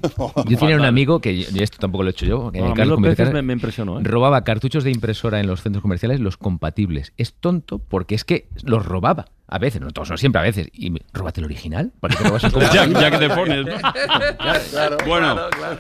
[0.48, 2.74] yo tenía un amigo que, y esto tampoco lo he hecho yo, que No, a
[2.74, 4.02] mí Carlos dice, me- me impresionó, ¿eh?
[4.04, 7.12] robaba cartuchos de impresora en los centros comerciales, los compatibles.
[7.16, 9.26] Es tonto porque es que los robaba.
[9.48, 10.68] A veces, no todos, no siempre, a veces.
[10.72, 11.92] Y róbate el original.
[12.00, 12.50] ¿Para qué te robas el
[13.00, 13.72] Ya, que te pones, ¿no?
[15.06, 15.36] bueno,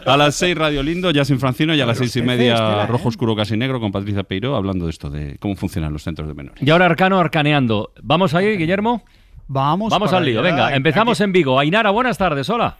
[0.06, 3.08] a las 6 Radio Lindo, ya sin Francino, y a las seis y media Rojo
[3.08, 6.34] Oscuro Casi Negro con Patricia Peiro hablando de esto, de cómo funcionan los centros de
[6.34, 6.62] menores.
[6.62, 7.92] Y ahora Arcano arcaneando.
[8.02, 9.02] ¿Vamos ahí, Guillermo?
[9.48, 9.90] Vamos.
[9.90, 10.48] Vamos al lío, allá.
[10.50, 10.74] venga.
[10.76, 11.58] Empezamos en Vigo.
[11.58, 12.76] Ainara, buenas tardes, hola.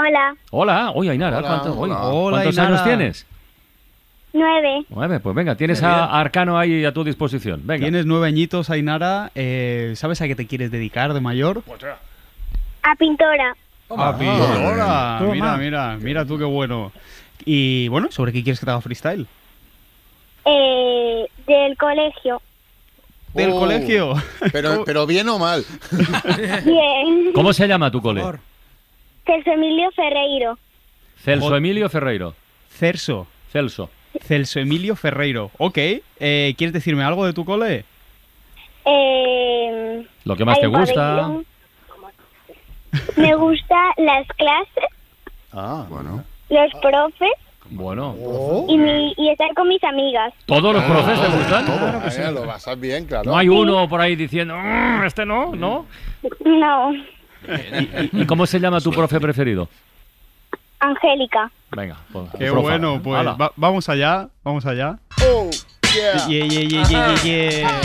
[0.00, 2.36] Hola, Hola, oye Ainara, Hola, ¿cuánto- oye, hola.
[2.42, 3.26] ¿cuántos años tienes?
[4.32, 4.84] nueve.
[4.90, 7.62] Nueve, pues venga, tienes a Arcano ahí a tu disposición.
[7.64, 7.82] Venga.
[7.84, 9.32] Tienes nueve añitos, Ainara.
[9.34, 11.58] Eh, ¿Sabes a qué te quieres dedicar de mayor?
[12.82, 13.56] A pintora.
[13.90, 15.16] A pintora.
[15.18, 15.32] Toma.
[15.32, 16.92] Mira, mira, mira tú qué bueno.
[17.44, 19.26] Y bueno, ¿sobre qué quieres que te haga freestyle?
[20.44, 22.40] Eh, del colegio.
[23.34, 24.14] ¿Del Oh, colegio?
[24.52, 25.64] Pero, pero bien o mal.
[26.64, 27.32] Bien.
[27.34, 28.22] ¿Cómo se llama tu cole?
[29.28, 30.58] Celso Emilio Ferreiro.
[31.22, 32.34] Celso Emilio Ferreiro.
[32.70, 33.26] Cerso.
[33.52, 33.90] Celso.
[34.22, 35.50] Celso Emilio Ferreiro.
[35.58, 35.76] Ok.
[36.18, 37.84] Eh, ¿Quieres decirme algo de tu cole?
[38.86, 40.94] Eh, Lo que más te gusta.
[40.94, 41.46] pabellón.
[43.16, 44.84] Me gustan las clases,
[45.52, 46.24] Ah, bueno.
[46.48, 47.32] los profes
[47.68, 48.16] Bueno.
[48.66, 50.32] y, mi, y estar con mis amigas.
[50.46, 51.64] ¿Todos los profes te gustan?
[51.68, 53.30] Ah, Lo basas bien, claro.
[53.30, 55.84] No hay uno por ahí diciendo, "Mm, este no, ¿no?
[56.46, 56.92] No,
[58.12, 59.68] ¿Y cómo se llama tu profe preferido?
[60.80, 61.50] Angélica.
[61.72, 62.60] Venga, pues, Qué profa.
[62.60, 64.98] bueno, pues va- vamos allá, vamos allá.
[65.26, 65.50] Oh,
[65.94, 66.26] yeah.
[66.28, 67.80] Yeah, yeah, yeah, yeah, yeah, yeah.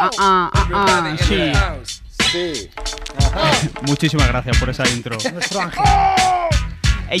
[0.00, 1.52] Ah, ah, ah, ah, sí.
[2.32, 2.70] Sí.
[3.86, 5.16] Muchísimas gracias por esa intro.
[5.32, 5.82] Nuestro ángel.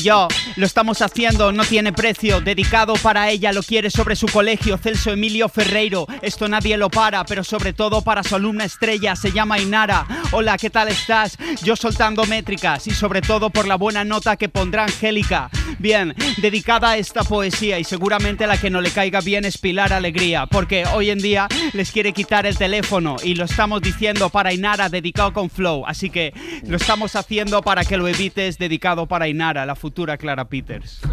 [0.02, 2.40] Yo, lo estamos haciendo, no tiene precio.
[2.40, 4.76] Dedicado para ella, lo quiere sobre su colegio.
[4.76, 6.06] Celso Emilio Ferreiro.
[6.20, 9.14] Esto nadie lo para, pero sobre todo para su alumna estrella.
[9.16, 10.06] Se llama Inara.
[10.32, 11.38] Hola, ¿qué tal estás?
[11.62, 15.50] Yo soltando métricas y sobre todo por la buena nota que pondrá Angélica.
[15.78, 19.92] Bien, dedicada a esta poesía y seguramente la que no le caiga bien es Pilar
[19.92, 24.52] Alegría, porque hoy en día les quiere quitar el teléfono y lo estamos diciendo para
[24.52, 25.84] Inara, dedicado con Flow.
[25.86, 26.32] Así que
[26.66, 31.00] lo estamos haciendo para que lo evites, dedicado para Inara, la futura Clara Peters.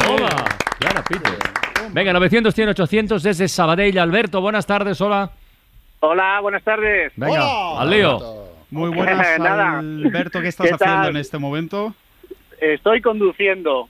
[0.00, 0.44] Toma.
[0.78, 1.38] Clara Peter.
[1.92, 3.98] Venga, 900, 100, 800 desde Sabadell.
[3.98, 5.30] Alberto, buenas tardes, hola.
[6.00, 7.12] Hola, buenas tardes.
[7.16, 8.39] Venga, al lío.
[8.70, 9.78] Muy buenas, Nada.
[9.78, 10.40] Alberto.
[10.40, 11.94] ¿Qué estás ¿Qué haciendo en este momento?
[12.60, 13.88] Estoy conduciendo.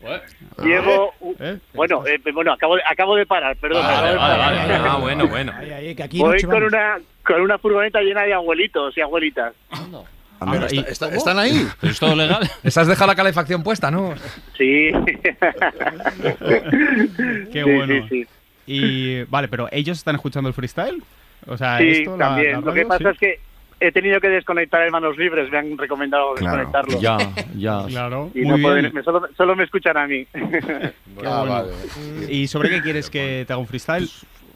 [0.62, 1.12] Llevo.
[1.40, 1.58] ¿Eh?
[1.74, 3.84] Bueno, eh, bueno, acabo de, acabo de parar, perdón.
[3.84, 4.82] acabo de parar.
[4.86, 5.52] Ah, bueno, bueno.
[5.56, 9.00] Ay, ay, que aquí Voy noche con una, con una furgoneta llena de abuelitos y
[9.00, 9.54] abuelitas.
[10.52, 11.66] Pero está- está- ¿Están ahí?
[11.82, 12.48] ¿Es todo legal?
[12.62, 14.14] Les has dejado la calefacción puesta, ¿no?
[14.56, 14.90] Sí.
[17.52, 18.06] Qué Sí, bueno.
[18.08, 18.26] sí, sí.
[18.66, 21.02] Y vale, pero ellos están escuchando el freestyle.
[21.46, 22.52] O sea, Sí, esto, la- también.
[22.52, 23.08] la Lo que radio, pasa sí.
[23.12, 23.40] es que
[23.80, 25.50] he tenido que desconectar en manos libres.
[25.50, 27.00] Me han recomendado desconectarlo.
[27.00, 27.16] Ya,
[27.56, 27.84] ya.
[27.88, 28.62] Claro, Y muy no bien.
[28.62, 30.26] pueden- me- solo, solo me escuchan a mí.
[31.24, 31.46] Ah, bueno.
[31.52, 31.68] vale.
[32.30, 34.08] ¿Y sobre qué quieres que te haga un freestyle?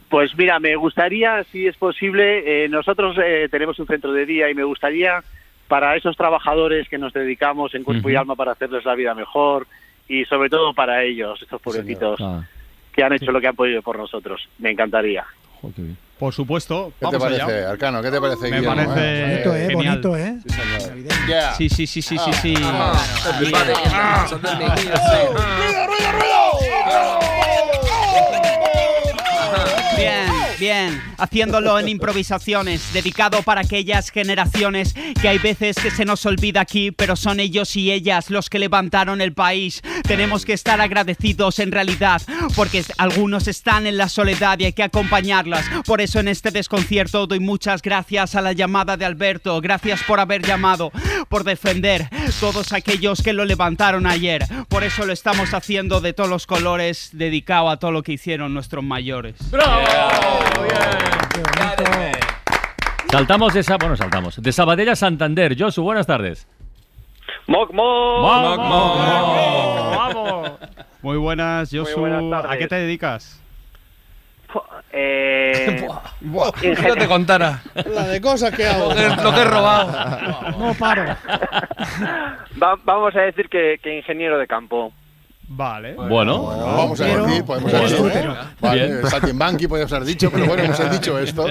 [0.09, 4.49] Pues mira, me gustaría, si es posible, eh, nosotros eh, tenemos un centro de día
[4.49, 5.23] y me gustaría
[5.69, 9.67] para esos trabajadores que nos dedicamos en cuerpo y alma para hacerles la vida mejor
[10.09, 12.43] y sobre todo para ellos, estos pobrecitos Ah,
[12.93, 14.49] que han hecho lo que han podido por nosotros.
[14.59, 15.25] Me encantaría.
[15.61, 15.97] joder, qué bien.
[16.19, 17.71] Por supuesto, ¿Qué te parece, allá.
[17.71, 18.01] Arcano?
[18.01, 18.77] ¿Qué te parece, Me Guillermo?
[18.85, 20.01] parece Bonito, eh, genial.
[20.03, 20.37] bonito, eh.
[20.47, 20.55] Sí.
[21.27, 21.55] Yeah.
[21.55, 22.55] Sí, sí, sí, sí, sí, sí.
[22.55, 23.53] Bien,
[30.59, 36.61] bien, haciéndolo en improvisaciones, dedicado para aquellas generaciones que hay veces que se nos olvida
[36.61, 39.83] aquí, pero son ellos y ellas los que levantaron el país.
[40.07, 42.23] Tenemos que estar agradecidos en realidad,
[42.57, 45.65] porque algunos están en la soledad y hay que acompañarlas.
[45.87, 50.21] Por eso en este desconcierto doy muchas gracias a la llamada de Alberto, gracias por
[50.21, 50.93] haber llamado,
[51.29, 52.09] por defender
[52.41, 54.47] todos aquellos que lo levantaron ayer.
[54.69, 58.55] Por eso lo estamos haciendo de todos los colores, dedicado a todo lo que hicieron
[58.55, 59.37] nuestros mayores.
[63.11, 64.43] Saltamos de esa, bueno, saltamos.
[64.43, 65.55] De Sabadell a Santander.
[65.59, 66.49] Josu, buenas tardes.
[67.47, 68.23] ¡Moc, moc!
[68.23, 69.97] ¡Vamos!
[69.97, 70.51] ¡Vamos!
[71.03, 72.01] Muy buenas, Josu.
[72.01, 72.51] buenas tardes.
[72.51, 73.41] ¿A qué te dedicas?
[74.93, 75.87] Eh,
[76.61, 77.61] Si no te contara.
[77.75, 78.89] La de cosas que hago.
[78.91, 79.93] Lo que, lo que he robado.
[80.59, 81.05] No paro.
[82.63, 84.93] va- vamos a decir que, que ingeniero de campo.
[85.49, 85.95] Vale.
[85.95, 86.43] Bueno.
[86.47, 88.29] Vamos a Pero- decir, podemos decir, tú, ¿eh?
[88.61, 89.03] Vale.
[89.05, 91.47] Saltimbanqui podemos haber dicho, pero bueno, hemos dicho esto.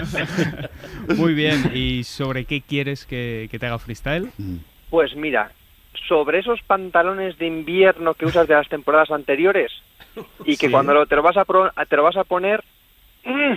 [1.15, 1.71] Muy bien.
[1.73, 4.31] ¿Y sobre qué quieres que, que te haga freestyle?
[4.89, 5.51] Pues mira,
[6.07, 9.71] sobre esos pantalones de invierno que usas de las temporadas anteriores
[10.45, 10.71] y que Sí.
[10.71, 12.63] cuando lo- te, lo vas a pro- te lo vas a poner,
[13.25, 13.53] mm,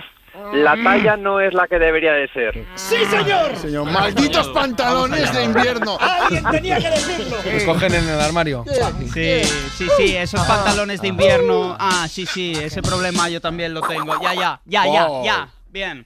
[0.53, 2.65] la talla no es la que debería de ser.
[2.75, 3.55] ¡Sí, señor!
[3.55, 5.97] Señor, malditos pantalones de invierno.
[5.99, 7.37] Alguien tenía que decirlo.
[7.37, 8.63] Te cogen en el armario.
[9.13, 9.41] Sí,
[9.75, 11.75] sí, sí, esos pantalones de invierno.
[11.79, 14.13] Ah, sí, sí, ese problema yo también lo tengo.
[14.21, 15.23] Ya, ya, ya, ya, Oh.
[15.23, 15.49] ya.
[15.69, 16.05] Bien.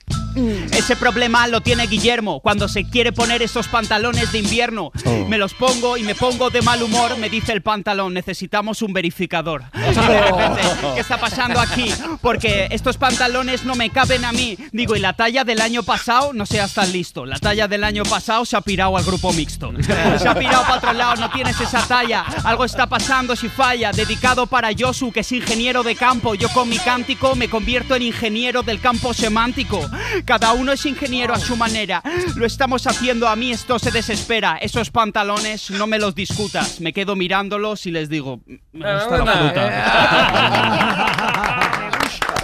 [0.72, 4.92] Ese problema lo tiene Guillermo cuando se quiere poner esos pantalones de invierno.
[5.06, 5.26] Oh.
[5.28, 7.18] Me los pongo y me pongo de mal humor.
[7.18, 9.64] Me dice el pantalón, necesitamos un verificador.
[9.74, 10.62] Y de repente,
[10.96, 11.92] ¿qué está pasando aquí?
[12.22, 14.58] Porque estos pantalones no me caben a mí.
[14.72, 16.34] Digo, ¿y la talla del año pasado?
[16.34, 17.26] No seas tan listo.
[17.26, 19.72] La talla del año pasado se ha pirado al grupo mixto.
[20.22, 22.22] Se ha pirado para otro lado, no tienes esa talla.
[22.44, 23.92] Algo está pasando si falla.
[23.92, 26.36] Dedicado para Josu, que es ingeniero de campo.
[26.36, 29.90] Yo con mi cántico me convierto en ingeniero del campo semántico.
[30.26, 32.02] Cada uno es ingeniero a su manera.
[32.36, 34.58] Lo estamos haciendo, a mí esto se desespera.
[34.58, 36.80] Esos pantalones no me los discutas.
[36.82, 38.40] Me quedo mirándolos y les digo,
[38.72, 39.70] me gusta la fruta.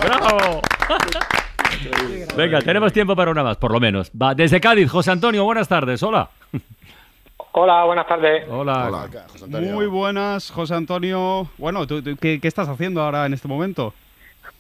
[0.02, 0.62] ¡Bravo!
[2.36, 4.12] Venga, tenemos tiempo para una más, por lo menos.
[4.12, 6.02] Va, desde Cádiz, José Antonio, buenas tardes.
[6.04, 6.30] Hola.
[7.54, 8.46] Hola, buenas tardes.
[8.50, 9.10] Hola.
[9.48, 11.50] Muy buenas, José Antonio.
[11.58, 13.94] Bueno, ¿tú, tú qué, qué estás haciendo ahora en este momento?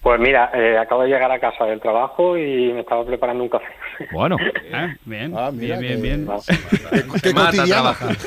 [0.08, 3.50] Pues mira, eh, acabo de llegar a casa del trabajo y me estaba preparando un
[3.50, 3.66] café.
[4.14, 4.38] Bueno.
[4.40, 6.28] Eh, bien, mira bien, bien, bien.
[7.22, 8.16] Qué mata trabajar.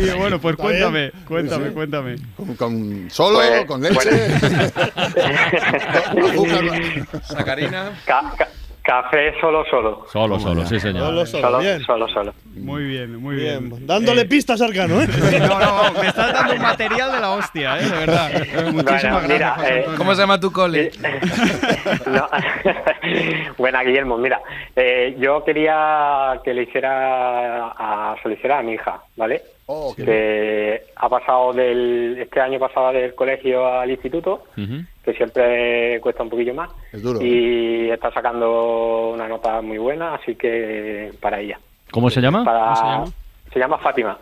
[0.00, 1.74] Y bueno, pues cuéntame, cuéntame, Sí.
[1.74, 2.16] cuéntame.
[2.36, 4.10] Con, con solo, Pues, con leche.
[7.22, 7.92] Sacarina.
[8.04, 8.48] Ca- ca-
[8.82, 10.04] café solo, solo.
[10.10, 11.06] Solo, solo, sí, señor.
[11.06, 11.80] Solo, solo, Solo, bien.
[11.80, 12.34] solo, solo.
[12.54, 13.70] Muy bien, muy bien.
[13.70, 15.08] Bien, dándole pistas al Arcano, ¿eh?
[15.40, 17.84] No, no, me estás dando un material de la hostia, ¿eh?
[17.84, 18.30] De verdad.
[18.72, 19.84] Muchísimas Bueno, mira, gracias, eh.
[19.96, 20.90] ¿Cómo se llama tu cole?
[22.06, 22.28] No.
[23.58, 24.18] Buena, Guillermo.
[24.18, 24.40] Mira,
[24.76, 29.42] eh, yo quería que le hiciera a, se lo hiciera a mi hija, ¿vale?
[29.66, 34.82] Oh, que ha pasado del este año pasaba del colegio al instituto, Ujú.
[35.04, 37.20] que siempre cuesta un poquillo más, Es duro.
[37.24, 41.58] y está sacando una nota muy buena, así que para ella.
[41.92, 42.44] ¿Cómo se llama?
[42.44, 43.12] Para, ¿Cómo se llama?
[43.52, 44.18] se llama Fátima.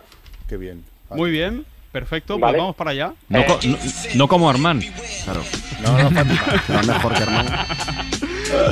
[0.47, 0.83] Qué bien.
[1.09, 2.57] Muy bien, perfecto, pues Vale.
[2.59, 3.13] vamos para allá.
[3.27, 3.77] No, co- no,
[4.15, 4.83] no como Armand.
[5.25, 5.41] Claro.
[5.81, 6.41] No, no, Fátima.
[6.67, 7.49] Pero mejor que hermano.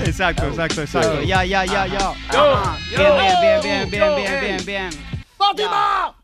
[0.06, 1.22] Exacto, exacto, exacto.
[1.24, 2.12] Ya, ya, ya, ya.
[2.30, 2.78] Ajá.
[2.90, 4.92] Bien, bien, bien, bien, bien, bien, bien,
[5.56, 5.69] bien.
[5.69, 6.15] ¡Fátima!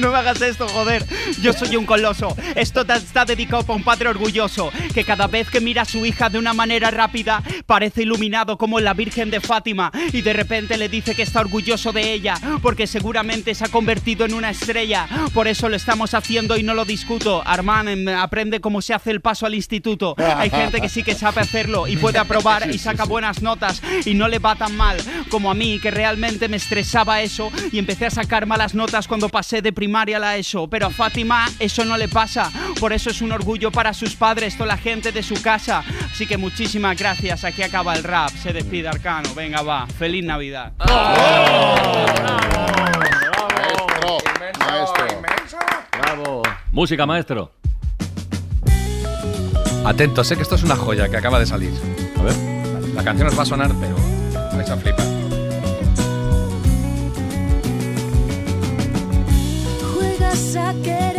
[0.10, 1.04] No me hagas esto, joder.
[1.42, 2.34] Yo soy un coloso.
[2.56, 6.30] Esto está dedicado para un padre orgulloso que cada vez que mira a su hija
[6.30, 10.88] de una manera rápida parece iluminado como la Virgen de Fátima y de repente le
[10.88, 15.06] dice que está orgulloso de ella porque seguramente se ha convertido en una estrella.
[15.34, 17.42] Por eso lo estamos haciendo y no lo discuto.
[17.44, 20.14] Armand em, aprende cómo se hace el paso al instituto.
[20.18, 24.14] Hay gente que sí que sabe hacerlo y puede aprobar y saca buenas notas y
[24.14, 24.96] no le va tan mal
[25.28, 29.28] como a mí que realmente me estresaba eso y empecé a sacar malas notas cuando
[29.28, 30.68] pasé de primaria a la ESO.
[30.68, 32.48] Pero a Fátima eso no le pasa.
[32.78, 35.82] Por eso es un orgullo para sus padres, toda la gente de su casa.
[36.12, 37.42] Así que muchísimas gracias.
[37.42, 38.30] Aquí acaba el rap.
[38.30, 39.34] Se despide Arcano.
[39.34, 39.88] Venga, va.
[39.88, 40.72] Feliz Navidad.
[44.60, 45.58] Maestro, maestro.
[46.00, 46.42] Bravo.
[46.70, 47.50] Música, maestro.
[49.84, 51.72] Atentos, sé que esto es una joya que acaba de salir.
[52.16, 52.34] A ver.
[52.94, 53.96] La canción os va a sonar, pero
[54.52, 55.09] vais a flipar.
[60.52, 61.09] Juegas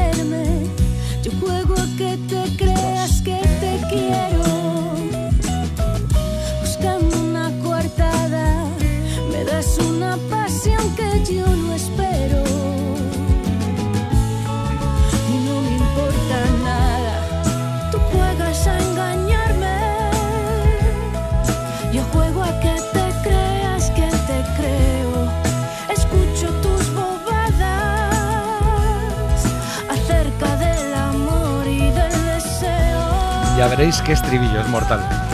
[33.62, 35.31] Ya veréis qué estribillo es mortal.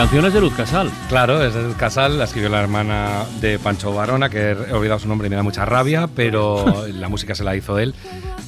[0.00, 0.90] Canción es de Luz Casal.
[1.10, 4.98] Claro, es de Luz Casal, la escribió la hermana de Pancho Varona, que he olvidado
[4.98, 7.94] su nombre y me da mucha rabia, pero la música se la hizo él.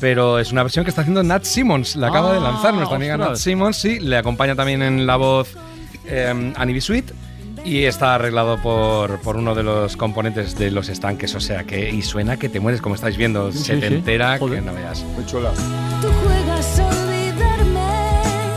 [0.01, 2.97] Pero es una versión que está haciendo Nat Simmons, la acaba de Ah, lanzar nuestra
[2.97, 3.37] amiga Nat.
[3.37, 5.55] Simmons, sí, le acompaña también en la voz
[6.07, 6.81] eh, Annie B.
[6.81, 7.13] Sweet.
[7.67, 11.91] Y está arreglado por, por uno de los componentes de los estanques, o sea que.
[11.91, 13.95] Y suena que te mueres, como estáis viendo, Sí, se te sí.
[13.97, 14.61] entera Joder.
[14.61, 15.05] que no veas.
[15.05, 15.51] Muy chula.
[16.01, 17.81] Tú juegas a olvidarme.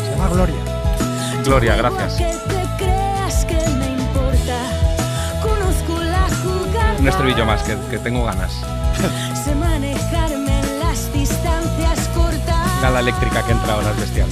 [0.06, 0.56] Se llama Gloria.
[1.44, 2.55] Gloria, gracias.
[7.06, 8.52] Un estribillo más, que, que tengo ganas.
[9.46, 12.82] Sé manejarme en las distancias cortas.
[12.82, 14.28] Gala eléctrica que entra ahora es bestial.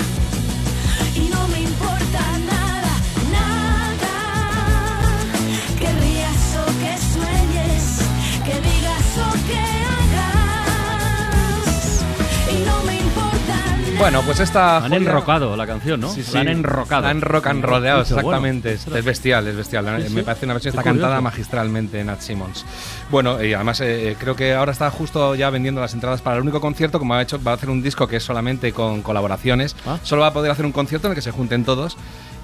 [14.04, 14.78] Bueno, pues esta.
[14.80, 16.14] Han joya- enrocado la canción, ¿no?
[16.14, 16.34] Sí, sí.
[16.34, 17.04] La han enrocado.
[17.04, 18.01] La han rock and bueno.
[18.01, 18.74] exactamente.
[18.74, 20.04] Es, es bestial, es bestial.
[20.06, 20.14] Sí.
[20.14, 22.66] Me parece una versión está cantada magistralmente Nat Simmons.
[23.10, 26.36] Bueno, y además eh, eh, creo que ahora está justo ya vendiendo las entradas para
[26.36, 29.04] el único concierto, como ha hecho, va a hacer un disco que es solamente con
[29.04, 29.74] colaboraciones.
[29.86, 29.97] Ah.
[30.04, 31.95] Solo va a poder hacer un concierto en el que se junten todos.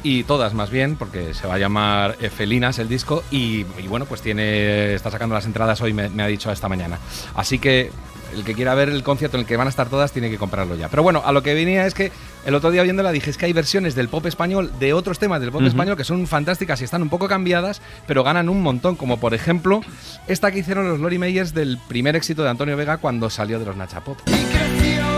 [0.02, 3.22] Y todas más bien, porque se va a llamar eh, Felinas el disco.
[3.32, 4.94] Y, y bueno, pues tiene.
[4.94, 6.98] Está sacando las entradas hoy, me, me ha dicho esta mañana.
[7.36, 7.92] Así que
[8.34, 10.38] el que quiera ver el concierto en el que van a estar todas tiene que
[10.38, 10.90] comprarlo ya.
[10.90, 12.12] Pero bueno, a lo que venía es que
[12.46, 15.42] el otro día viéndola dije es que hay versiones del pop español, de otros temas
[15.42, 18.96] del pop español que son fantásticas y están un poco cambiadas, pero ganan un montón.
[18.96, 19.82] Como por ejemplo
[20.28, 23.66] esta que hicieron los Lori Meyers del primer éxito de Antonio Vega cuando salió de
[23.66, 24.18] los Nacha Pop.
[24.28, 25.09] Y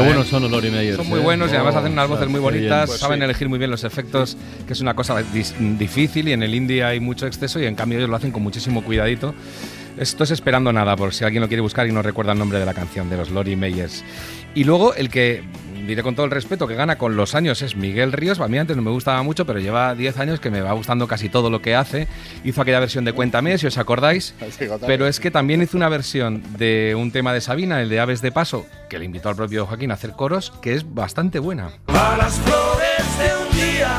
[0.00, 0.12] Qué ¿eh?
[0.12, 0.96] buenos son los Lori Meyers.
[0.96, 1.22] Son muy ¿eh?
[1.22, 3.24] buenos y además Oh, hacen unas voces muy bonitas, Pues saben sí.
[3.24, 4.36] elegir muy bien los efectos,
[4.66, 5.22] que es una cosa
[5.78, 8.42] difícil y en el indie hay mucho exceso y en cambio ellos lo hacen con
[8.42, 9.34] muchísimo cuidadito.
[9.98, 12.58] Esto es esperando nada, por si alguien lo quiere buscar y no recuerda el nombre
[12.58, 14.02] de la canción de los Lori Meyers.
[14.54, 15.42] Y luego el que
[15.86, 18.40] diré con todo el respeto que gana con los años es Miguel Ríos.
[18.40, 21.06] A mí antes no me gustaba mucho, pero lleva 10 años que me va gustando
[21.06, 22.08] casi todo lo que hace.
[22.44, 24.34] Hizo aquella versión de Cuéntame, si os acordáis.
[24.86, 28.22] Pero es que también hizo una versión de un tema de Sabina, el de Aves
[28.22, 31.70] de Paso, que le invitó al propio Joaquín a hacer coros, que es bastante buena.
[31.88, 33.92] A las flores de un día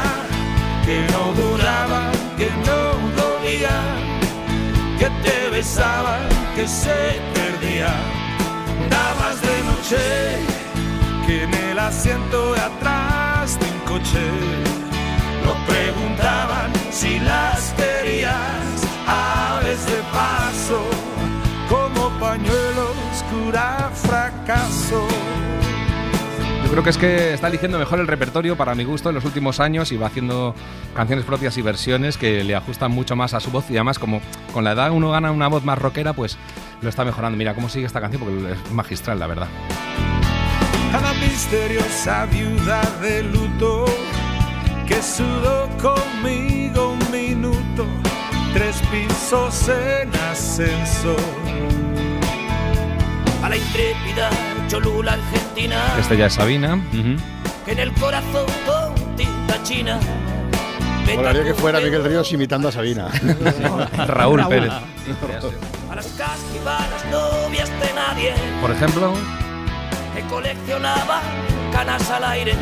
[0.86, 4.20] que no duraban, que no dolían,
[5.00, 8.22] que te besaban, que se perdían.
[8.90, 10.51] Dabas de noche
[11.32, 14.72] en el asiento de atrás de un coche
[15.68, 18.36] preguntaban si las querías.
[19.08, 20.82] Aves de paso
[21.68, 25.08] como pañuelos cura fracaso.
[26.64, 29.26] Yo creo que es que está eligiendo mejor el repertorio para mi gusto en los
[29.26, 30.56] últimos años y va haciendo
[30.96, 34.22] canciones propias y versiones que le ajustan mucho más a su voz y además como
[34.54, 36.38] con la edad uno gana una voz más rockera, pues
[36.82, 37.38] lo está mejorando.
[37.38, 39.48] Mira cómo sigue esta canción porque es magistral, la verdad.
[40.94, 43.86] A la misteriosa viuda de luto
[44.88, 47.86] que sudó conmigo un minuto,
[48.54, 51.16] tres pisos en ascenso.
[53.44, 54.30] A la intrépida
[54.68, 56.80] Cholula Argentina, Este ya es Sabina.
[57.66, 60.00] que en el corazón con tinta china.
[61.08, 63.08] me Molaría que fuera Miguel Ríos imitando a Sabina.
[64.08, 64.72] Raúl Pérez.
[65.90, 69.14] A las casquivanas novias de nadie Por ejemplo,
[70.32, 71.22] coleccionaba
[71.74, 72.54] canas al aire,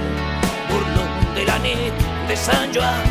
[0.70, 1.94] burlón de la nit
[2.28, 3.04] de San Joan.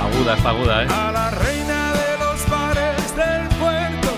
[0.00, 0.86] Aguda, está aguda, ¿eh?
[0.88, 4.10] A la reina de los bares del puerto,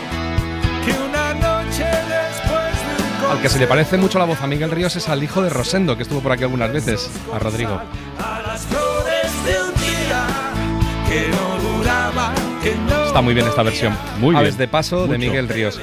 [0.84, 4.46] que una noche después de un al que se le parece mucho la voz a
[4.46, 7.80] Miguel Ríos es al hijo de Rosendo, que estuvo por aquí algunas veces, a Rodrigo.
[8.22, 10.26] a las flores de un día
[11.08, 11.45] que no
[13.06, 13.94] Está muy bien esta versión.
[14.18, 14.36] Muy bien.
[14.40, 15.18] Aves de paso de.
[15.18, 15.78] Miguel Ríos.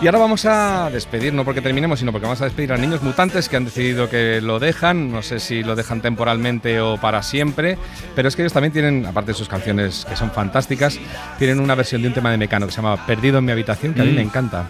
[0.00, 3.02] Y ahora vamos a despedir, no porque terminemos, sino porque vamos a despedir a niños
[3.02, 5.10] mutantes que han decidido que lo dejan.
[5.10, 7.76] No sé si lo dejan temporalmente o para siempre.
[8.14, 10.98] Pero es que ellos también tienen, aparte de sus canciones que son fantásticas,
[11.38, 13.94] tienen una versión de un tema de Mecano que se llama Perdido en mi habitación,
[13.94, 14.16] que a mí Mm.
[14.16, 14.66] me encanta.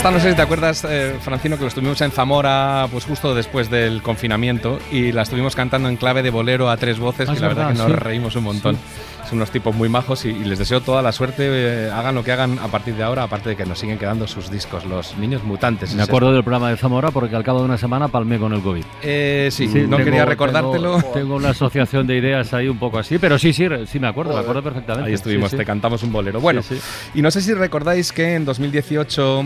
[0.00, 3.34] Esta no sé si te acuerdas, eh, Francino, que lo estuvimos en Zamora pues justo
[3.34, 7.34] después del confinamiento y la estuvimos cantando en clave de bolero a tres voces, Ah,
[7.34, 8.04] que la verdad, verdad, que nos sí.
[8.04, 8.78] reímos un montón.
[9.28, 12.24] Son unos tipos muy majos y, y les deseo toda la suerte, eh, hagan lo
[12.24, 15.16] que hagan a partir de ahora, aparte de que nos siguen quedando sus discos, los
[15.18, 15.94] niños mutantes.
[15.94, 18.62] Me acuerdo del programa de Zamora porque al cabo de una semana palmé con el
[18.62, 18.82] COVID.
[19.02, 20.96] Eh, sí, no quería recordártelo.
[20.96, 24.08] Tengo, tengo una asociación de ideas ahí un poco así, pero sí, sí, sí me
[24.08, 25.08] acuerdo, me acuerdo perfectamente.
[25.08, 25.58] Ahí estuvimos, Sí, sí.
[25.58, 26.40] te cantamos un bolero.
[26.40, 27.10] Bueno, Sí, sí.
[27.18, 29.44] y no sé si recordáis que en 2018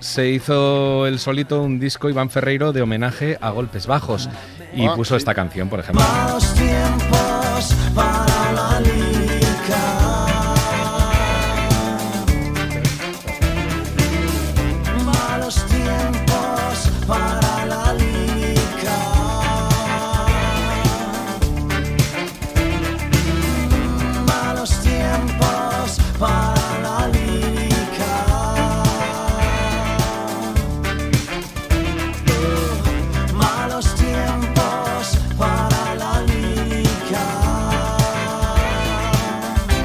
[0.00, 4.28] se hizo el solito un disco Iván Ferreiro de homenaje a Golpes Bajos
[4.74, 6.04] y Ah, puso esta canción, por ejemplo.
[6.04, 8.80] Malos tiempos para la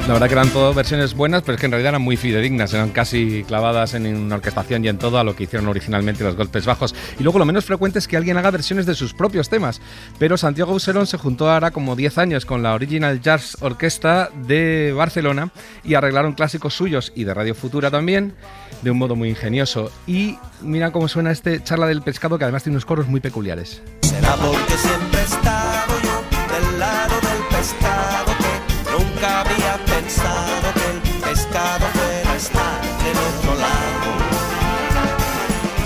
[0.06, 2.72] La verdad que eran todas versiones buenas, pero es que en realidad eran muy fidedignas,
[2.72, 6.36] eran casi clavadas en una orquestación y en todo a lo que hicieron originalmente los
[6.36, 6.94] golpes bajos.
[7.18, 9.80] Y luego lo menos frecuente es que alguien haga versiones de sus propios temas.
[10.20, 14.92] Pero Santiago Auserón se juntó ahora como 10 años con la Original Jazz Orquesta de
[14.96, 15.50] Barcelona
[15.82, 18.34] y arreglaron clásicos suyos y de Radio Futura también,
[18.82, 19.90] de un modo muy ingenioso.
[20.06, 23.82] Y mira cómo suena este charla del pescado que además tiene unos coros muy peculiares.
[24.02, 26.22] Será porque siempre he estado yo
[26.54, 29.75] del lado del pescado que nunca había
[31.56, 34.08] el pescado fuera a estar del otro lado.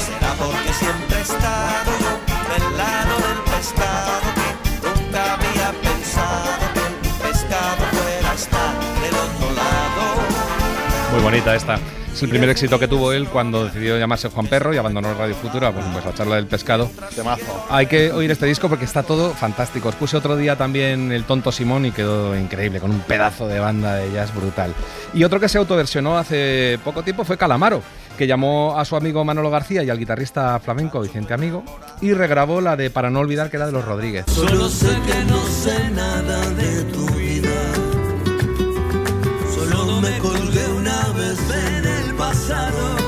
[0.04, 2.12] Será porque siempre he estado yo
[2.52, 4.19] del lado del pescado
[11.20, 11.78] Muy bonita esta.
[12.14, 15.34] Es el primer éxito que tuvo él cuando decidió llamarse Juan Perro y abandonó Radio
[15.34, 16.90] Futura, bueno, pues la charla del pescado.
[17.14, 17.66] Temazo.
[17.68, 19.90] Hay que oír este disco porque está todo fantástico.
[19.90, 23.60] Os puse otro día también el Tonto Simón y quedó increíble, con un pedazo de
[23.60, 24.74] banda de jazz brutal.
[25.12, 27.82] Y otro que se autoversionó hace poco tiempo fue Calamaro,
[28.16, 31.64] que llamó a su amigo Manolo García y al guitarrista flamenco Vicente Amigo
[32.00, 34.24] y regrabó la de Para no olvidar que era de los Rodríguez.
[34.28, 36.99] Solo sé que no sé nada de tu
[42.50, 42.99] pasado.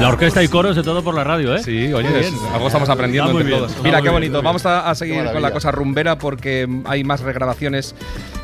[0.00, 1.62] La orquesta y coros de todo por la radio, ¿eh?
[1.62, 3.70] Sí, oye, es- algo estamos aprendiendo Está muy entre bien, todos.
[3.72, 4.42] está Mira qué bonito.
[4.42, 7.94] Vamos a, a seguir con la cosa rumbera porque hay más regrabaciones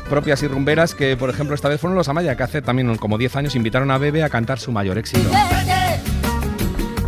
[0.09, 3.17] propias y rumberas que, por ejemplo, esta vez fueron los Amaya, que hace también como
[3.17, 5.29] 10 años invitaron a Bebe a cantar su mayor éxito.
[5.29, 6.01] Vete,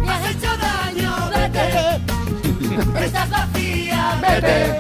[0.02, 3.06] me has hecho daño, vete.
[3.06, 4.80] Estás vacía, vete.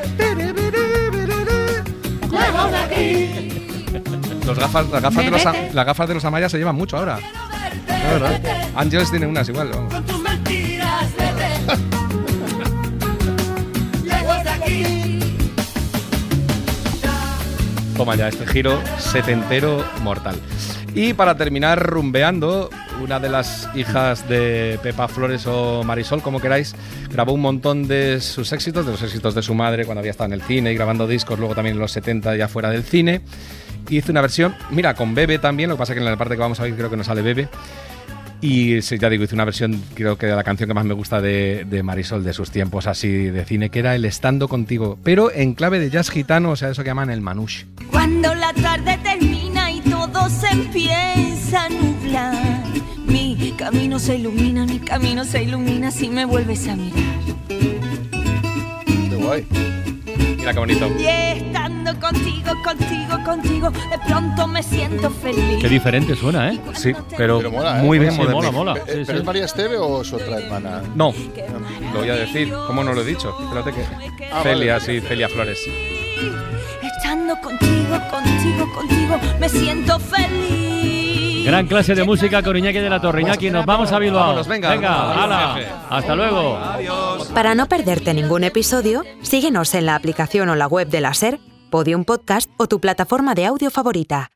[4.46, 5.44] Los gafas, las, gafas de los,
[5.76, 7.20] las gafas de los Amaya se llevan mucho ahora.
[8.04, 8.42] La verdad.
[8.76, 9.70] Ángeles tiene unas igual.
[9.70, 9.94] vamos.
[9.94, 11.50] Con tus mentiras, vete.
[14.06, 15.20] Lejos de aquí.
[17.96, 20.40] Toma ya este giro setentero mortal.
[20.96, 22.70] Y para terminar rumbeando,
[23.02, 26.76] una de las hijas de Pepa Flores o Marisol, como queráis,
[27.12, 30.34] grabó un montón de sus éxitos, de los éxitos de su madre cuando había estado
[30.34, 33.22] en el cine y grabando discos, luego también en los 70 ya fuera del cine.
[33.90, 36.36] Hizo una versión, mira, con Bebe también, lo que pasa es que en la parte
[36.36, 37.50] que vamos a oír creo que no sale Bebe.
[38.42, 41.22] Y ya digo, hice una versión, creo que de la canción que más me gusta
[41.22, 45.32] de, de Marisol de sus tiempos así de cine, que era El Estando Contigo, pero
[45.32, 47.66] en clave de jazz gitano, o sea, eso que llaman el manouche.
[47.92, 52.64] Cuando la tarde termina y todo se empieza a nublar,
[53.06, 57.04] mi camino se ilumina, mi camino se ilumina si me vuelves a mirar.
[57.50, 59.46] Qué guay.
[60.38, 60.88] Mira qué bonito.
[61.00, 65.60] Y estando contigo, contigo, contigo, de pronto me siento feliz.
[65.62, 66.60] Qué diferente suena, ¿eh?
[66.74, 67.84] Sí, pero, mola, ¿eh?
[67.84, 68.74] muy bien Sí, mola, mola.
[68.74, 69.12] Eh, Sí, ¿Pero sí.
[69.20, 70.82] es María Esteve o es otra hermana?
[70.96, 71.14] No,
[71.94, 72.52] lo voy a decir.
[72.68, 73.36] ¿Cómo no lo he dicho?
[73.42, 74.26] Espérate que.
[74.32, 74.86] Ah, Celia, vale.
[74.86, 75.60] sí, Celia Flores.
[76.82, 80.59] Estando contigo, contigo, contigo, me siento feliz.
[81.50, 83.22] Gran clase de música con Iñaki de la Torre.
[83.24, 84.22] Iñaki, nos vamos a Bilbao.
[84.22, 84.70] Vámonos, venga.
[84.70, 85.54] Venga, Adiós, hala.
[85.56, 85.72] jefe.
[85.90, 86.60] Hasta luego.
[87.34, 91.40] Para no perderte ningún episodio, síguenos en la aplicación o la web de la SER,
[91.72, 94.30] Podium Podcast o tu plataforma de audio favorita.